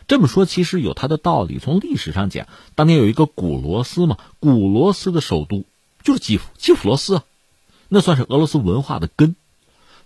[0.07, 1.59] 这么说其实有他的道理。
[1.59, 5.65] 从历史上讲，当年有一个古罗斯嘛，古罗斯的首都
[6.03, 7.23] 就是基辅，基辅罗斯啊，
[7.89, 9.35] 那算是俄罗斯文化的根。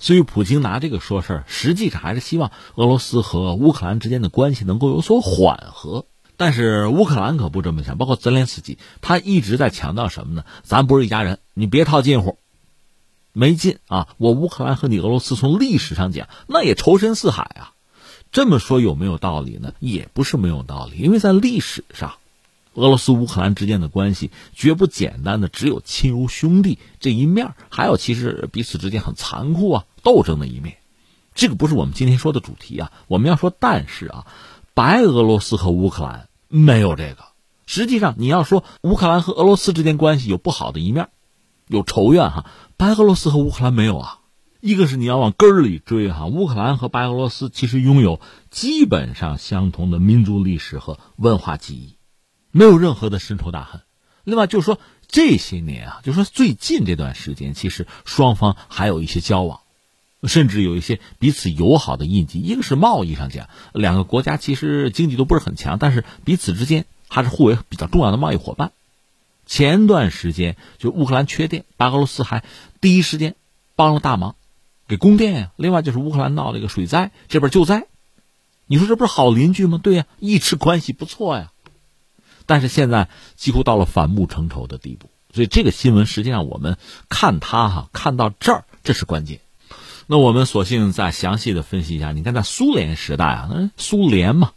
[0.06, 6.06] 所以，普京拿这个说事儿，实际上还是希望俄罗斯和乌克兰之间的关系能够有所缓和。
[6.38, 10.46] 但是，乌克兰可不这么想，包括泽连斯基，他一直在强调什么呢？
[10.62, 12.38] 咱不是一家人，你别套近乎，
[13.34, 14.10] 没劲啊！
[14.18, 17.74] 我乌克兰和你俄罗斯从历史上讲，那也仇深似海啊。
[18.32, 19.74] 这么说有没有道理呢？
[19.80, 22.14] 也不是没有道理，因为在历史上。
[22.76, 30.78] 俄罗斯乌克兰之间的关系绝不简单的只有亲如兄弟这一面，还有其实彼此之间很残酷啊斗争的一面。
[31.34, 32.92] 这个不是我们今天说的主题啊。
[33.08, 34.28] 我们要说，但是啊，
[34.74, 37.26] 白俄罗斯和乌克兰没有这个。
[37.66, 41.10] 实际上，你要说乌克兰和俄罗斯之间关系有不好的一面，
[41.68, 42.46] 有仇怨哈，
[42.78, 44.20] 白俄罗斯和乌克兰没有啊。
[44.62, 51.96] 一个是你要往根儿里追哈，乌克兰和白俄罗斯其实拥有基本上相同的民族历史和文化记忆。
[52.58, 53.82] 没有任何的深仇大恨，
[54.24, 59.60] 另外就是说这些年啊，就是说最近这段时间，其实双方还有一些交往，
[60.24, 62.40] 甚至有一些彼此友好的印记。
[62.40, 68.72] 一个是贸易上讲，两个国家其实经济都不是很强，但是彼此之间还是互为比较重要的贸易伙伴。
[69.46, 72.46] 前段时间就乌克兰缺电，白俄罗斯还
[72.80, 73.36] 第一时间
[73.76, 74.38] 帮了大忙，
[74.88, 75.52] 给供电呀。
[75.58, 77.86] 另外就是乌克兰闹了一个水灾，这边救灾，
[78.66, 79.78] 你说这不是好邻居吗？
[79.84, 81.52] 对呀，一直关系不错呀。
[82.46, 86.78] 但是现在几乎到了反目成仇的地步，所以这个新闻实际上我们
[87.10, 89.40] 看它哈，看到这儿这是关键。
[90.08, 92.12] 那我们索性再详细的分析一下。
[92.12, 94.52] 你看，在苏联时代啊，那苏联嘛。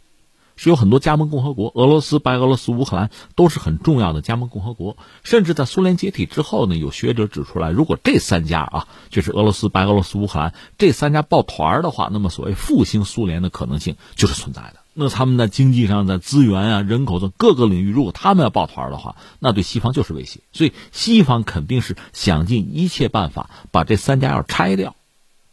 [0.61, 4.97] 是有很多加盟共和国，俄罗斯、白俄罗斯、乌克兰都是很重要的加盟共和国。
[5.23, 14.81] 甚至在苏联解体之后呢，有学者指出来，如果这三家啊，就是俄罗斯、白俄罗斯、乌克兰这三家抱团的话，那么所谓复兴苏联的可能性就是存在的。
[15.01, 20.41] 那他们在经济上、在资源啊、人口的各个领域，如果他们要抱团的话，那对西方就是威胁。
[20.51, 24.97] 所以西方肯定是想尽一切办法把这三家要拆掉。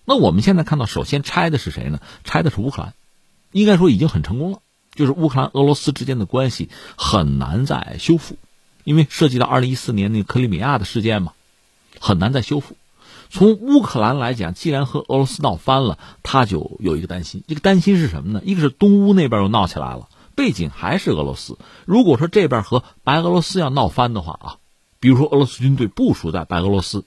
[0.05, 2.01] 那我们现在看到，首先拆的是谁呢？
[2.25, 2.95] 拆的是乌克兰，
[3.53, 4.59] 应该说已经很成功了。
[4.95, 8.37] 就是乌克兰、俄罗斯之间的关系很难再修复，
[8.83, 11.33] 因为涉及到二零一四年那个克里米亚的事件嘛，
[12.01, 12.76] 很难再修复。
[13.31, 17.43] 从乌克兰来讲，既然和俄罗斯闹翻了，他就有一个担心。
[17.47, 18.43] 这个担心是什么呢？
[18.45, 21.59] 一个是东乌那边又闹起来了，背景还是俄罗斯。
[21.85, 24.57] 如果说这边和白俄罗斯要闹翻的话啊，
[25.01, 27.05] 比如说俄罗斯军队部署在白俄罗斯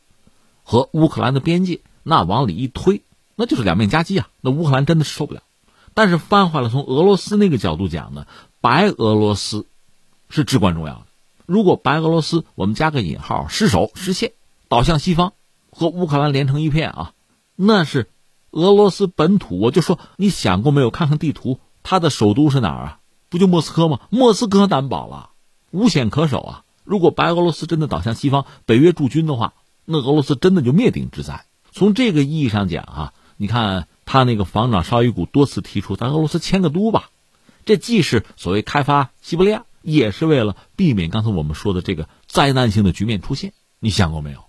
[0.64, 3.02] 和乌克兰的边界，那往里一推，
[3.36, 4.30] 那就是两面夹击啊！
[4.42, 5.42] 那乌克兰真的是受不了。
[5.94, 8.28] 但是翻回来，从俄罗斯那个角度讲呢，
[8.62, 9.66] 白俄罗斯
[10.30, 11.02] 是至关重要的。
[11.46, 14.34] 如果白俄罗斯我们加个引号失守失陷，
[14.68, 15.34] 倒向西方，
[15.72, 17.14] 和乌克兰连成一片啊，
[17.56, 18.10] 那是
[18.52, 19.60] 俄罗斯本土。
[19.60, 20.90] 我就说，你想过没有？
[20.90, 23.00] 看看地图，它的首都是哪儿啊？
[23.30, 24.00] 不就莫斯科吗？
[24.10, 25.30] 莫斯科难保了，
[25.72, 26.64] 无险可守啊。
[26.84, 29.54] 如果白俄罗斯真的倒向西方，北约驻军的话，
[29.86, 31.46] 那俄罗斯真的就灭顶之灾。
[31.72, 37.12] 从这个意义上讲，啊，你看他那个防长绍伊古多次提出，咱俄罗斯迁个都吧，
[37.66, 43.54] 这既是所谓开发西伯利亚，也是为了避免刚才我们说的这个灾难性的局面出现。
[43.80, 44.49] 你想过没有？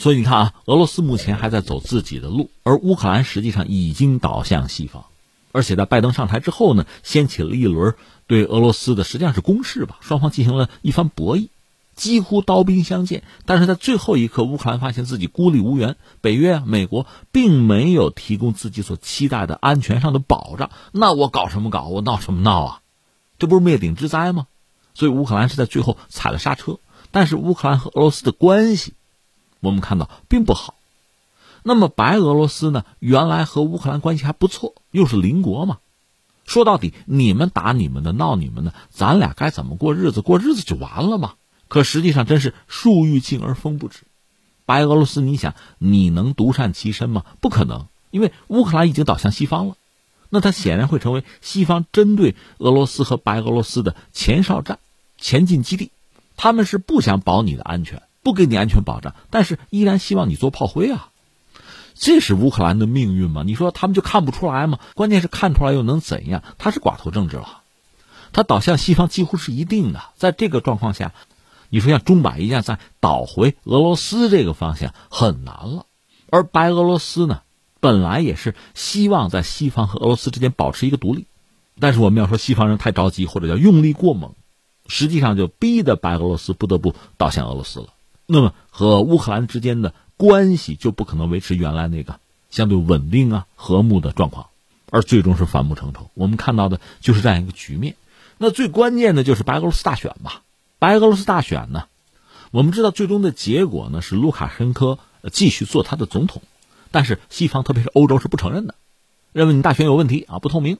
[0.00, 5.04] 所以你看啊，俄罗斯目前还在走自己的路，而乌克兰实际上已经倒向西方，
[5.52, 7.94] 而且在拜登上台之后呢，掀起了一轮
[8.26, 11.48] 对俄罗斯的实际上是攻势吧，双方进行了一番博弈。
[11.94, 20.70] 几乎刀兵相见，但是在最后一刻，乌克兰发现自己孤立无援，北约、啊、美国并没有提供自己所期待的安全上的保障。
[20.92, 21.88] 那我搞什么搞？
[21.88, 22.80] 我闹什么闹啊？
[23.38, 24.46] 这不是灭顶之灾吗？
[24.94, 26.78] 所以乌克兰是在最后踩了刹车。
[27.10, 28.94] 但是乌克兰和俄罗斯的关系，
[29.60, 30.74] 我们看到并不好。
[31.62, 32.84] 那么白俄罗斯呢？
[32.98, 35.78] 原来和乌克兰关系还不错，又是邻国嘛。
[36.46, 40.20] 说到底，你们打你们的，闹你们的，咱俩该怎么过日子？
[40.22, 41.34] 过日子就完了嘛。
[41.68, 44.00] 可实际上，真是树欲静而风不止。
[44.64, 47.24] 白俄罗斯，你想你能独善其身吗？
[47.40, 49.76] 不可能，因为乌克兰已经倒向西方了，
[50.30, 54.78] 那它显然会成为西方针对俄罗斯和白俄罗斯的前哨站、
[55.18, 55.90] 前进基地。
[56.36, 61.10] 他们是不想保你的安全，不给你安全保障，但是依然希望你做炮灰啊。
[61.94, 63.42] 这是乌克兰的命运吗？
[63.44, 64.78] 你说他们就看不出来吗？
[64.94, 66.42] 关键是看出来又能怎样？
[66.58, 67.62] 他是寡头政治了，
[68.32, 70.02] 他倒向西方几乎是一定的。
[70.16, 71.12] 在这个状况下。
[71.72, 75.86] 你说像钟摆一样再倒回俄罗斯这个方向很难了，
[76.28, 77.42] 而白俄罗斯呢，
[77.78, 81.28] 本来也是希望在西方和俄罗斯之间保持一个独立，
[81.78, 84.34] 但是我们要说西方人太着急或者叫用力过猛，
[84.88, 87.90] 实际上就逼得白俄罗斯不得不倒向俄罗斯了。
[88.32, 94.46] 那么和乌克兰之间的关系就不可能维持原来那个相对稳定啊和睦的状况，
[94.88, 96.10] 而最终是反目成仇。
[96.14, 97.96] 我们看到的就是这样一个局面。
[98.38, 100.42] 那最关键的就是白俄罗斯大选吧。
[100.78, 101.86] 白俄罗斯大选呢，
[102.52, 105.00] 我们知道最终的结果呢是卢卡申科
[105.32, 106.40] 继续做他的总统，
[106.92, 108.76] 但是西方特别是欧洲是不承认的，
[109.32, 110.78] 认为你大选有问题啊，不透明。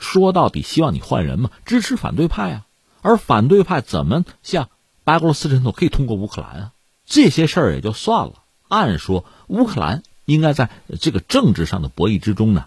[0.00, 2.66] 说到底，希望你换人嘛，支持反对派啊。
[3.02, 4.68] 而反对派怎么向
[5.04, 6.71] 白俄罗斯渗透，可以通过乌克兰啊？
[7.06, 8.42] 这些事儿也就算了。
[8.68, 12.66] 按说乌克兰应该在这个政治上的博弈之中呢，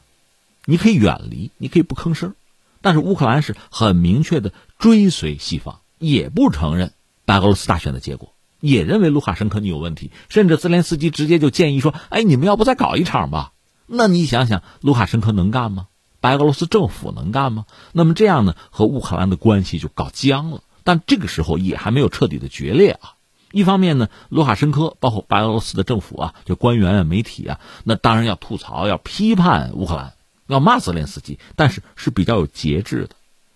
[0.65, 2.35] 你可以远离，你可以不吭声，
[2.81, 5.79] 但是乌克兰是很明确的追随西方。
[5.97, 6.91] 也不承认
[7.23, 13.53] 白俄罗斯大选的结果，也认为卢卡申科你有问题，甚至泽连斯基直接就建议说：“哎，你们要不再搞一场吧？”
[13.87, 15.87] 那你想想，卢卡申科能干吗？
[16.19, 17.65] 白俄罗斯政府能干吗？
[17.93, 20.61] 那么这样呢，和乌克兰的关系就搞僵了。
[20.83, 23.14] 但这个时候也还没有彻底的决裂啊。
[23.55, 30.13] 一方面呢，卢卡申科包括白俄罗斯的政府啊，就官员啊、媒体啊，那当然要吐槽、要批判乌克兰，
[30.47, 33.15] 要骂泽连斯基，但是是比较有节制的，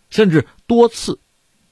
[0.10, 1.20] 甚至多次。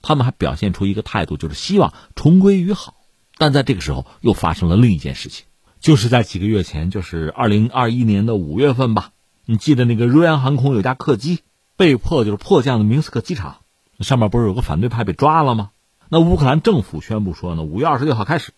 [0.02, 2.96] 他们还表现出一个态度，就是希望重归于好。
[3.38, 5.46] 但在这个时候，又发生了另一件事情，
[5.80, 9.12] 就是在几个月前，就是二零二一年的五月份吧。
[9.46, 11.40] 你记得那个瑞安航空有架客机
[11.78, 13.60] 被迫就是迫降的明斯克机场，
[14.02, 15.72] 上面不是有个反对派被抓了吗？
[16.10, 18.54] 那乌克兰政府宣布说呢，五月二十六号开始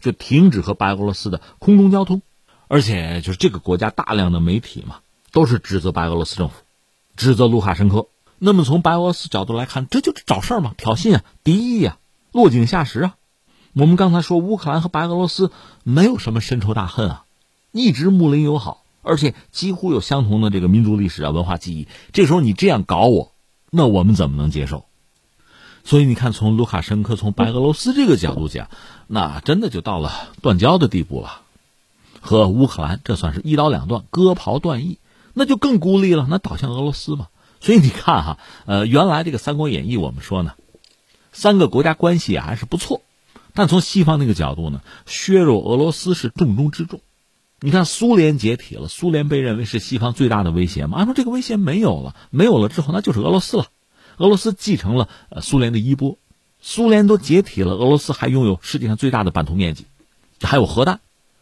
[0.00, 2.22] 就停止和白俄罗斯的空中交通，
[2.68, 5.00] 而且就是这个国家大量的媒体嘛，
[5.32, 6.54] 都是指责白俄罗斯政府，
[7.16, 8.06] 指责卢卡申科。
[8.38, 11.98] 那么从白俄罗斯角度来看，这就是找事儿嘛，挑衅啊，敌意呀，
[12.32, 13.16] 落井下石啊。
[13.74, 15.50] 我们刚才说乌克兰和白俄罗斯
[15.82, 17.24] 没有什么深仇大恨啊，
[17.72, 21.88] 一直睦邻友好，而且几乎有相同的这个民族历史啊、文化记忆。
[22.12, 23.32] 这时候你这样搞我，
[23.70, 24.84] 那我们怎么能接受？
[25.84, 28.68] 所以你看，从卢卡申科、从白俄罗斯这个角度讲，
[29.08, 31.40] 那真的就到了断交的地步了，
[32.20, 34.98] 和乌克兰这算是一刀两断、割袍断义，
[35.34, 37.26] 那就更孤立了，那倒向俄罗斯嘛。
[37.60, 40.54] 所以你看哈，呃，原来这个《三国演义》我们说呢，
[41.32, 43.02] 三个国家关系还是不错，
[43.52, 47.00] 但从西方那个角度呢，削弱俄罗斯是重中之重。
[47.60, 50.98] 你看苏联解体了，苏联被认为是西方最大的威胁嘛？
[50.98, 53.66] 按说这个威胁没有了，没有了之后那就是俄罗斯了。
[54.22, 56.16] 俄罗斯继承了呃苏联的衣钵，
[56.60, 59.86] 苏联都解体了，俄罗斯还拥有世界上最大的版图面积，
[60.40, 61.00] 还有核弹，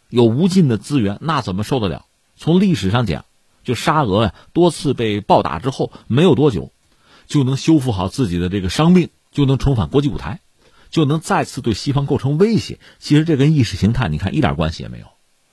[0.08, 2.06] 有无尽的资源，那怎么受得了？
[2.36, 3.24] 从历史上讲。
[3.62, 6.72] 就沙俄呀，多次被暴打之后，没有多久，
[7.26, 10.40] 就能修复好自己的这个伤病，就能重返国际舞台，
[10.90, 12.80] 就能再次对西方构成威胁。
[12.98, 15.08] 其实这跟意识形态，你看一点关系也没有，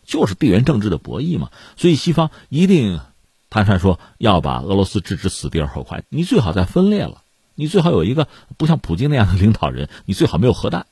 [0.05, 1.51] 就是地缘政治的博弈嘛。
[1.75, 3.01] 所以西方一定，
[3.49, 6.03] 坦率说要把俄罗斯置之死地而后快。
[6.09, 7.23] 你最好再分裂了，
[7.55, 8.27] 你最好有一个
[8.57, 10.87] 不像普京那样的领导人，你最好没有核弹，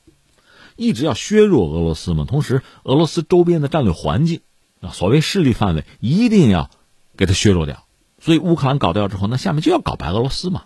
[0.76, 2.24] 一直要削弱俄罗斯嘛。
[2.24, 4.40] 同时，俄罗斯周边的战略环境
[4.80, 6.70] 啊，所谓势力范围一定要。
[7.18, 7.86] 给他削弱掉，
[8.20, 10.64] 所以乌克兰搞掉之后，那下面就要搞白俄罗斯嘛。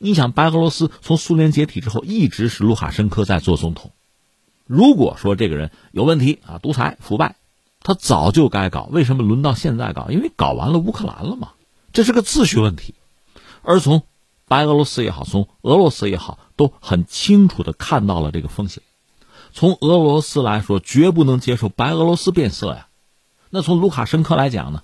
[0.00, 3.92] 你想，白俄罗斯从苏联解体之后，一直是卢卡申科在做总统，
[4.66, 7.36] 如果说这个人有问题啊，独裁腐败，
[7.84, 10.08] 他早就该搞，为什么轮到现在搞？
[10.10, 11.52] 因为搞完了乌克兰了嘛，
[11.92, 12.94] 这是个秩序问题。
[13.62, 14.02] 而从
[14.48, 18.82] 白俄罗斯也好，从俄罗斯也好，都很清楚的看到了这个风险。
[19.52, 22.88] 从俄罗斯来说，绝不能接受白俄罗斯变色呀。
[23.50, 24.82] 那从卢卡申科来讲呢，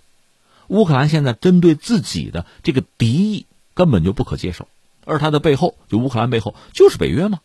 [0.69, 4.69] 乌克兰现在针对自己的这个敌意根本就不可接受，
[5.05, 7.41] 而他的背后，就乌克兰背后就是北约嘛。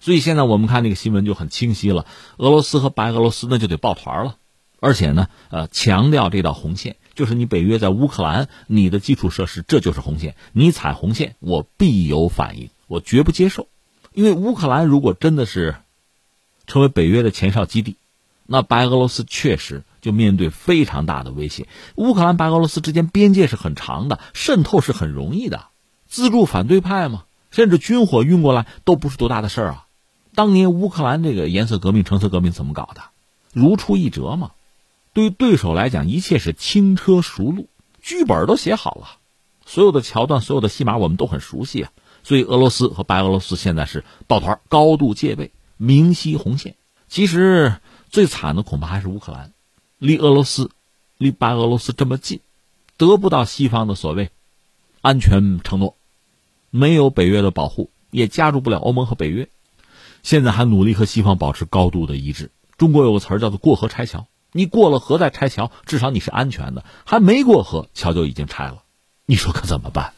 [0.00, 2.04] 所以现在我们看那个新闻就很清晰了，
[2.36, 4.36] 俄罗斯和白俄罗斯那就得抱团了，
[4.84, 13.66] 而且呢，呃，强调这道红线，就是你北约在乌克兰，你的基础设施这就是红线，你踩红线，我必有反应，我绝不接受。
[14.12, 15.76] 因为乌克兰如果真的是
[16.66, 17.96] 成为北约的前哨基地，
[18.44, 21.66] 那白俄罗斯确实就面对非常大的威胁。
[21.94, 25.68] 乌克兰白俄罗斯之间边界是很长的，渗透是很容易的，
[26.06, 29.86] 资助反对派嘛，甚至军火运过来都不是多大的事儿啊。
[30.34, 33.00] 当年乌克兰这个颜色革命、橙色革命怎么搞的？
[33.54, 34.50] 如出一辙嘛。
[35.14, 37.70] 对于对手来讲，一切是轻车熟路，
[38.02, 39.18] 剧本都写好了，
[39.64, 41.92] 所有的桥段、所有的戏码我们都很熟悉啊。
[42.22, 46.76] 所以俄罗斯和白俄罗斯现在是抱团，高度戒备，明晰红线。
[47.08, 47.76] 其实
[48.10, 49.52] 最惨的恐怕还是乌克兰，
[49.98, 50.70] 离俄罗斯、
[51.16, 52.40] 离白俄罗斯这么近，
[52.96, 54.30] 得不到西方的所谓
[55.00, 55.96] 安全承诺，
[56.70, 59.48] 没有北约的保护，也加入不了欧盟和北约。
[60.24, 62.50] 现在还努力和西方保持高度的一致。
[62.78, 64.26] 中国有个词儿叫做“过河拆桥”，
[64.56, 66.84] 你过了河再拆桥，至少你是安全的。
[67.04, 68.84] 还没过河，桥就已经拆了，
[69.26, 70.14] 你说可怎么办？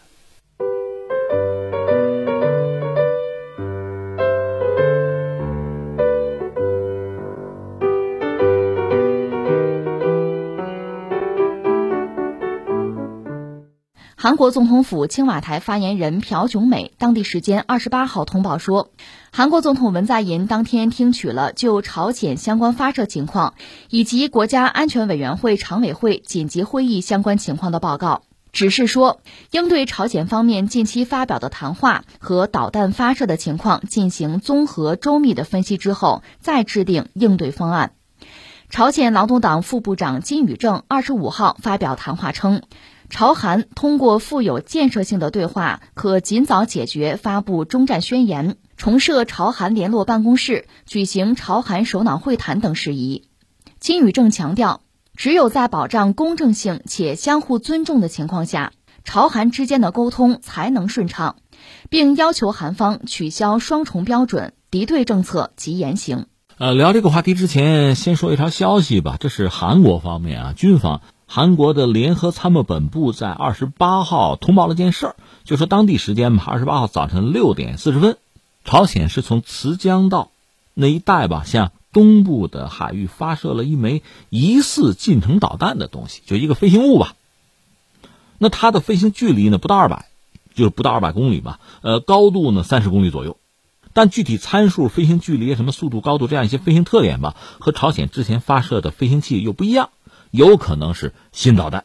[14.27, 18.91] 韩国总统府青瓦台发言人朴炯美当地时间二十八号通报说，
[19.31, 23.55] 韩国总统文在寅当天听取了就朝鲜相关发射情况
[23.89, 29.21] 以及国家安全委员会常委会紧急会议相关情况的报告，指示说
[29.53, 37.93] 应对朝鲜方面近期发表的谈话和导弹发射的情况进行综合周密的分析之后，再制定应对方案。
[38.71, 42.63] 朝鲜劳动党副部长金宇正二十五号发表谈话称。
[43.09, 53.29] 朝韩通过富有建设性的对话，可尽早解决发布中战宣言、重设朝韩联络办公室、举行朝韩首脑会谈等事宜。
[53.79, 54.81] 金宇正强调，
[55.17, 58.73] 只有在保障公正性且相互尊重的情况下，
[59.05, 61.37] 朝韩之间的沟通才能顺畅，
[61.89, 66.27] 并要求韩方取消双重标准、敌对政策及言行。
[66.59, 71.03] 呃，聊这个话题之前，先说一条消息吧，这是韩国方面啊，军方。
[71.29, 78.17] 韩国的联合参谋本部在二十八号通报了件事儿，就说当地时间嘛，二十八号早晨六点四十分，
[78.65, 80.31] 朝鲜是从慈江道
[80.73, 87.15] 那一带吧，向东部的海域发射了一枚疑似近程导弹的东西，就一个飞行物吧。
[88.39, 90.07] 那它的飞行距离呢不到二百，
[90.55, 93.37] 就是不到二百公里吧，呃，高度呢三十公里左右，
[93.93, 99.91] 但具体参数、飞行距离、什么速度、高度这样一些飞行特点吧，和朝鲜之前发射的飞行器又不一样。
[100.37, 101.85] 有可能是新导弹，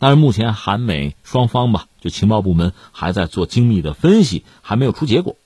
[0.00, 5.36] 但是目前韩美双方吧，就情报部门还在做精密的分析，还没有出结果。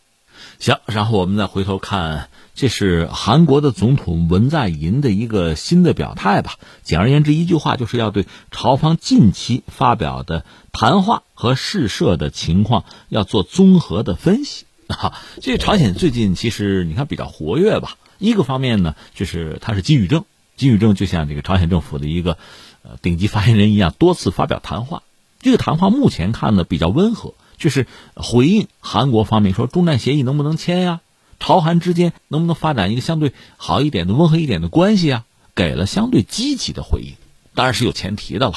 [0.59, 6.55] 行，然后我们再回头看，这是韩国的总统文在寅的一个新的表态吧。
[6.83, 15.21] 简而言之，一句话就是要对朝方近期发表的谈话和试射的情况要做综合的分析 啊。
[15.43, 20.25] 这朝鲜最近其实你看比较活跃吧，一个方面呢，就是他是金宇正。
[20.59, 22.37] 金宇正就像这个朝鲜政府的一个
[22.83, 25.03] 呃顶级发言人一样，多次发表谈话。
[25.41, 27.87] 这个谈话目前看呢比较温和，就是
[28.17, 31.01] 回应韩国方面说中战协议能不能签呀，
[31.39, 37.15] 朝韩之间能不能发展一个相对好一点的、温和一点的关系啊，给了相对积极的回应。
[37.55, 38.55] 当然是有前提的了。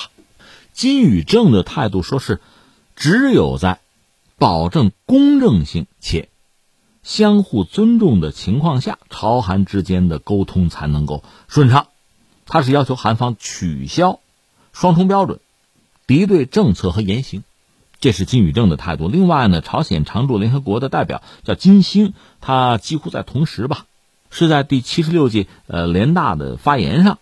[0.74, 2.42] 金宇正的态度说是，
[2.96, 3.80] 只有在
[4.40, 6.30] 保证公正性且
[7.04, 11.88] 相互尊重的情况下，朝韩之间的沟通才能够顺畅。
[12.52, 14.20] 他是要求韩方取消
[14.74, 15.40] 双重标准、
[16.06, 17.44] 敌对政策和言行，
[18.02, 19.08] 这是金宇正的态度。
[19.08, 23.86] 另外呢，朝鲜常驻联合国的代表叫金星，他几乎在同时吧，
[24.30, 27.20] 是在第七十六届呃联大的发言上，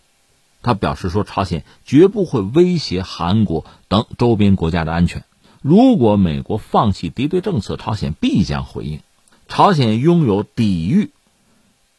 [0.63, 5.23] 他表示说，朝鲜绝不会威胁韩国等周边国家的安全。
[5.61, 9.01] 如果美国放弃敌对政策，朝鲜必将回应。
[9.47, 11.11] 朝鲜拥有抵御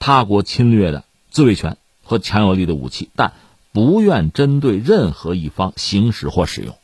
[0.01, 1.76] 他国侵略的自卫权。
[2.11, 3.34] 和强有力的武器，但
[3.70, 6.74] 不愿针对任何一方行使或使用。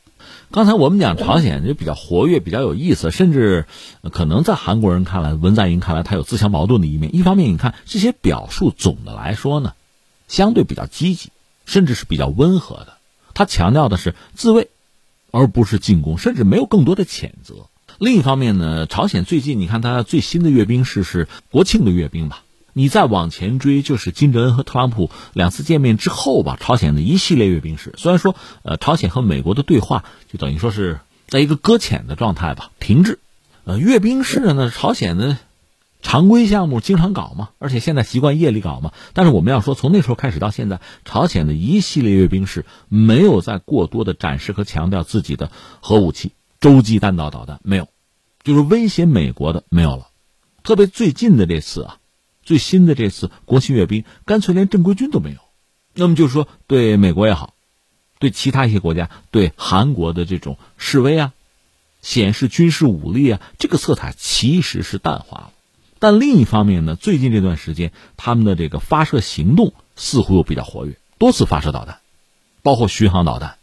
[0.51, 3.65] 刚才我们讲朝鲜就比较活跃，比较有意思，甚至
[4.13, 7.13] 可能在韩国人看来，文在寅看来，他有自相矛盾的一面。
[7.13, 9.73] 一方面，你看这些表述总的来说呢，
[10.29, 11.29] 相对比较积极，
[11.65, 12.93] 甚至是比较温和的。
[13.33, 14.69] 他强调的是自卫，
[15.31, 17.67] 而不是进攻，甚至没有更多的谴责。
[17.99, 22.43] 另一方面呢，朝鲜最近你看他最新的阅兵式是国庆的阅兵吧？
[22.77, 27.95] 你再往前追，就是金正恩和特朗普两次见面之后吧，朝鲜的一系列阅兵式。
[27.97, 33.17] 虽然说，呃，朝鲜和美国的对话就等于说是在一个搁浅的状态吧，停滞。
[33.63, 35.39] 呃，阅兵式呢，朝鲜的
[36.03, 38.91] 常规项目经常搞嘛，而且现在习惯夜里搞嘛。
[39.13, 45.49] 但是我们要说，从那时候开始到现在，朝鲜的一系列阅兵式没有再过多的展示和强调自己的
[45.81, 47.87] 核武器、洲际弹道导弹，没有，
[48.43, 50.09] 就是威胁美国的没有了。
[50.61, 51.97] 特别最近的这次啊。
[52.47, 55.37] 最新的这次国庆阅兵，干脆连正规军都没有，
[55.93, 57.53] 那么就是说，对美国也好，
[58.19, 61.33] 对其他一些国家，对韩国的这种示威啊，
[62.01, 65.51] 显示军事武力啊，这个色彩其实是淡化了。
[65.99, 71.99] 但另一方面呢，最近这段时间，他们的这个发射行动似乎又比较活跃，多次发射导弹，
[72.61, 73.57] 包括巡航导弹。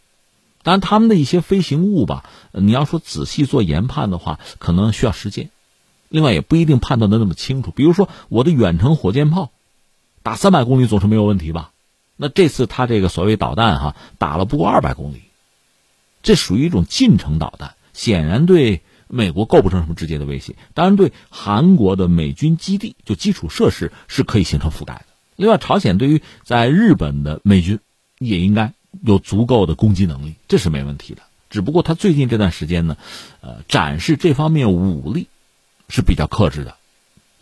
[0.61, 5.49] 当然，他们的一些飞行物吧，你要说仔细做研判的话，可能需要时间。
[6.09, 9.51] 另外也不一定判断的那么清楚，比如说我的远程火箭炮，
[10.23, 11.71] 打三百公里总是没有问题吧？
[12.15, 15.21] 那这次他这个所谓导弹哈，打了不过二百公里，
[16.23, 20.55] 这属于一种近程导弹，显然对美国构不成什么直接的威胁。
[20.73, 25.05] 当然，对韩国的美军基地就基础设施是可以形成覆盖的。
[25.35, 27.79] 另外，朝鲜对于在日本的美军
[28.17, 31.21] 也应该有足够的攻击能力，这是没问题的。
[31.49, 32.95] 只不过他最近这段时间呢，
[33.41, 35.27] 呃，展示这方面武力。
[35.89, 36.75] 是比较克制的、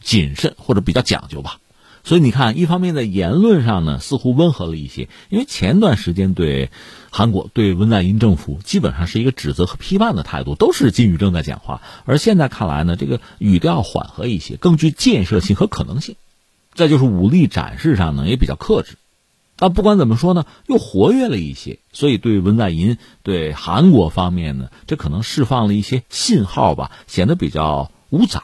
[0.01, 1.59] 谨慎或者比较讲究吧，
[2.05, 6.69] 所以你看，一方面在言论上呢，似乎温和了一些，因为前段时间对
[7.09, 16.17] 韩国、对文在寅政府基本上是一个指责和批判的态度，都是金宇正在讲话，而现在看来呢，这个语调缓和一些，更具建设性和可能性。
[16.73, 18.97] 再就是武力展示上呢，也比较克制。
[19.55, 27.89] 但不管怎么说呢，又活跃了一些，所以对文在寅、对韩国方面呢，这可能释放了一些信号吧，显得比较。
[28.13, 28.43] 无杂，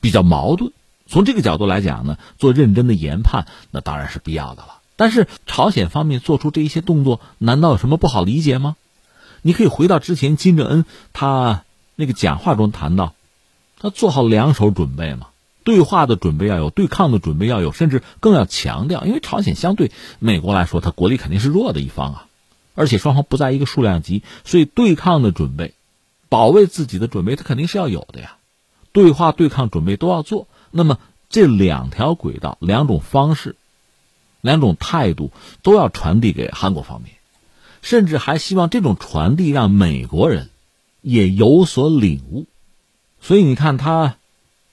[0.00, 0.72] 比较矛盾。
[1.06, 4.80] 从这个角度来讲呢，做认真的研判，那当然是必要的了。
[4.96, 8.74] 但是朝鲜方面做出这一些动作，难道有什么不好理解吗？
[9.42, 11.62] 你可以回到之前金正恩他
[11.94, 13.14] 那个讲话中谈到，
[13.78, 15.28] 他做好两手准备嘛，
[15.62, 22.26] 对话的准备要有，对抗的准备要有，甚至更要强调，因为朝鲜相对美国来说，它国力肯定是弱的一方啊，
[22.74, 25.74] 而且双方不在一个数量级，所以对抗的准备、
[26.28, 28.38] 保卫自己的准备，它肯定是要有的呀。
[28.94, 33.56] 对话、对抗准备都要做，那么这两条轨道、两种方式、
[34.40, 35.32] 两种态度
[35.62, 37.14] 都要传递给韩国方面，
[37.82, 40.48] 甚至还希望这种传递让美国人
[41.02, 42.46] 也有所领悟。
[43.20, 44.16] 所以你看，他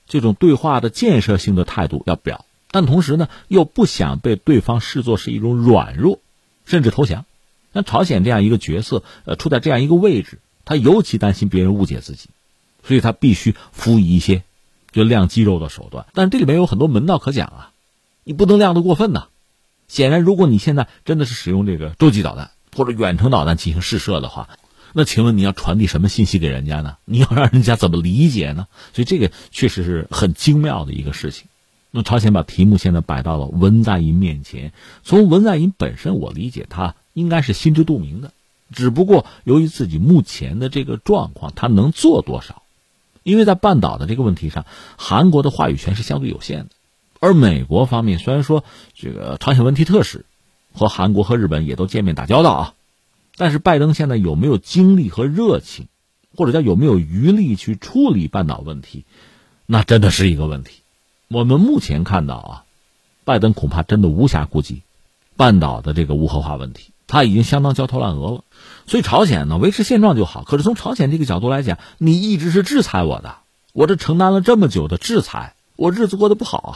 [0.08, 6.20] 这种对话的建设性的态度要表，但同时呢，又不想被对方视作是一种软弱，
[6.66, 7.26] 甚至投降。
[7.74, 12.30] 像朝鲜这样一个角色，呃，处在这样一个位置，他尤其担心别人误解自己。
[12.84, 14.44] 所以他必须辅以一些，
[14.92, 17.72] 就亮肌肉的手段，但这里面有很多门道可讲啊，
[18.24, 19.28] 你不能亮得过分呐。
[19.88, 24.48] 显然，如果你现在真的是使用这个洲际导弹或者远程导弹进行试射的话，
[24.94, 26.98] 那请问你要传递什么信息给人家呢？
[27.06, 28.68] 你要让人家怎么理解呢？
[28.94, 31.48] 所以这个确实是很精妙的一个事情。
[31.92, 34.72] 那朝鲜把题目现在摆到了文在寅面前，
[35.04, 38.32] 从文在寅本身，我理解他应该是心知肚明的，
[38.72, 42.61] 只不过由于自己目前的这个状况，他能做多少？
[43.24, 44.66] 因为在半岛的这个问题上，
[44.98, 46.70] 韩国的话语权是相对有限的，
[47.20, 48.64] 而美国方面虽然说
[48.96, 50.26] 这个朝鲜问题特使
[50.74, 52.74] 和韩国和日本也都见面打交道啊，
[53.36, 55.88] 但是拜登现在有没有精力和热情，
[56.36, 59.06] 或者叫有没有余力去处理半岛问题，
[59.66, 60.82] 那真的是一个问题。
[61.28, 62.66] 我们目前看到啊，
[63.24, 64.82] 拜登恐怕真的无暇顾及
[65.38, 66.91] 半岛的这个无核化问题。
[67.12, 68.44] 他已经相当焦头烂额了，
[68.88, 70.46] 所以朝鲜呢维持现状就好。
[70.46, 73.36] 可是从朝鲜这个角度来讲，你一直是制裁我的，
[73.74, 76.74] 我这承担了这么久的制裁，我日子过得不好啊，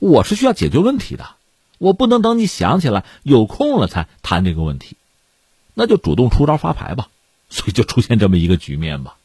[0.00, 1.26] 我是需要解决问题的，
[1.76, 4.96] 我不能等你想起来有空了才谈这个问题，
[5.74, 7.08] 那就主动出招发牌吧。
[7.50, 9.16] 所以就出现这么一个局面吧。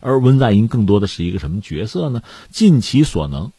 [0.00, 2.22] 而文在寅更多的是一个什么角色呢？
[2.50, 3.52] 尽其所能，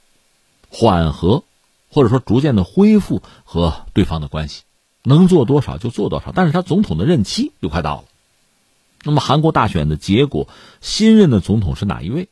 [0.69, 1.43] 缓和，
[1.89, 4.63] 或者说逐渐的恢复和对方的关系。
[5.03, 8.03] 能做多少就做多少，但是他总统的任期又快到了。
[9.03, 10.47] 那么韩国大选的结果，
[10.79, 12.29] 新任的总统是哪一位？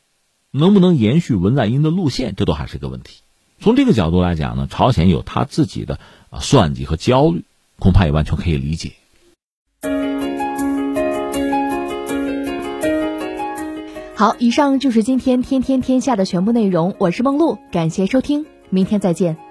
[0.52, 3.22] 能不能延续文在寅的路线，这都还是个问题。
[3.60, 6.00] 从这个角度来讲呢，朝鲜有他自己的
[6.30, 7.44] 啊算计和焦虑，
[7.78, 8.92] 恐怕也完全可以理解。
[14.16, 16.94] 好，以上就是今天天天天下的全部内容。
[16.98, 19.49] 我是梦露，感谢收听，明天再见。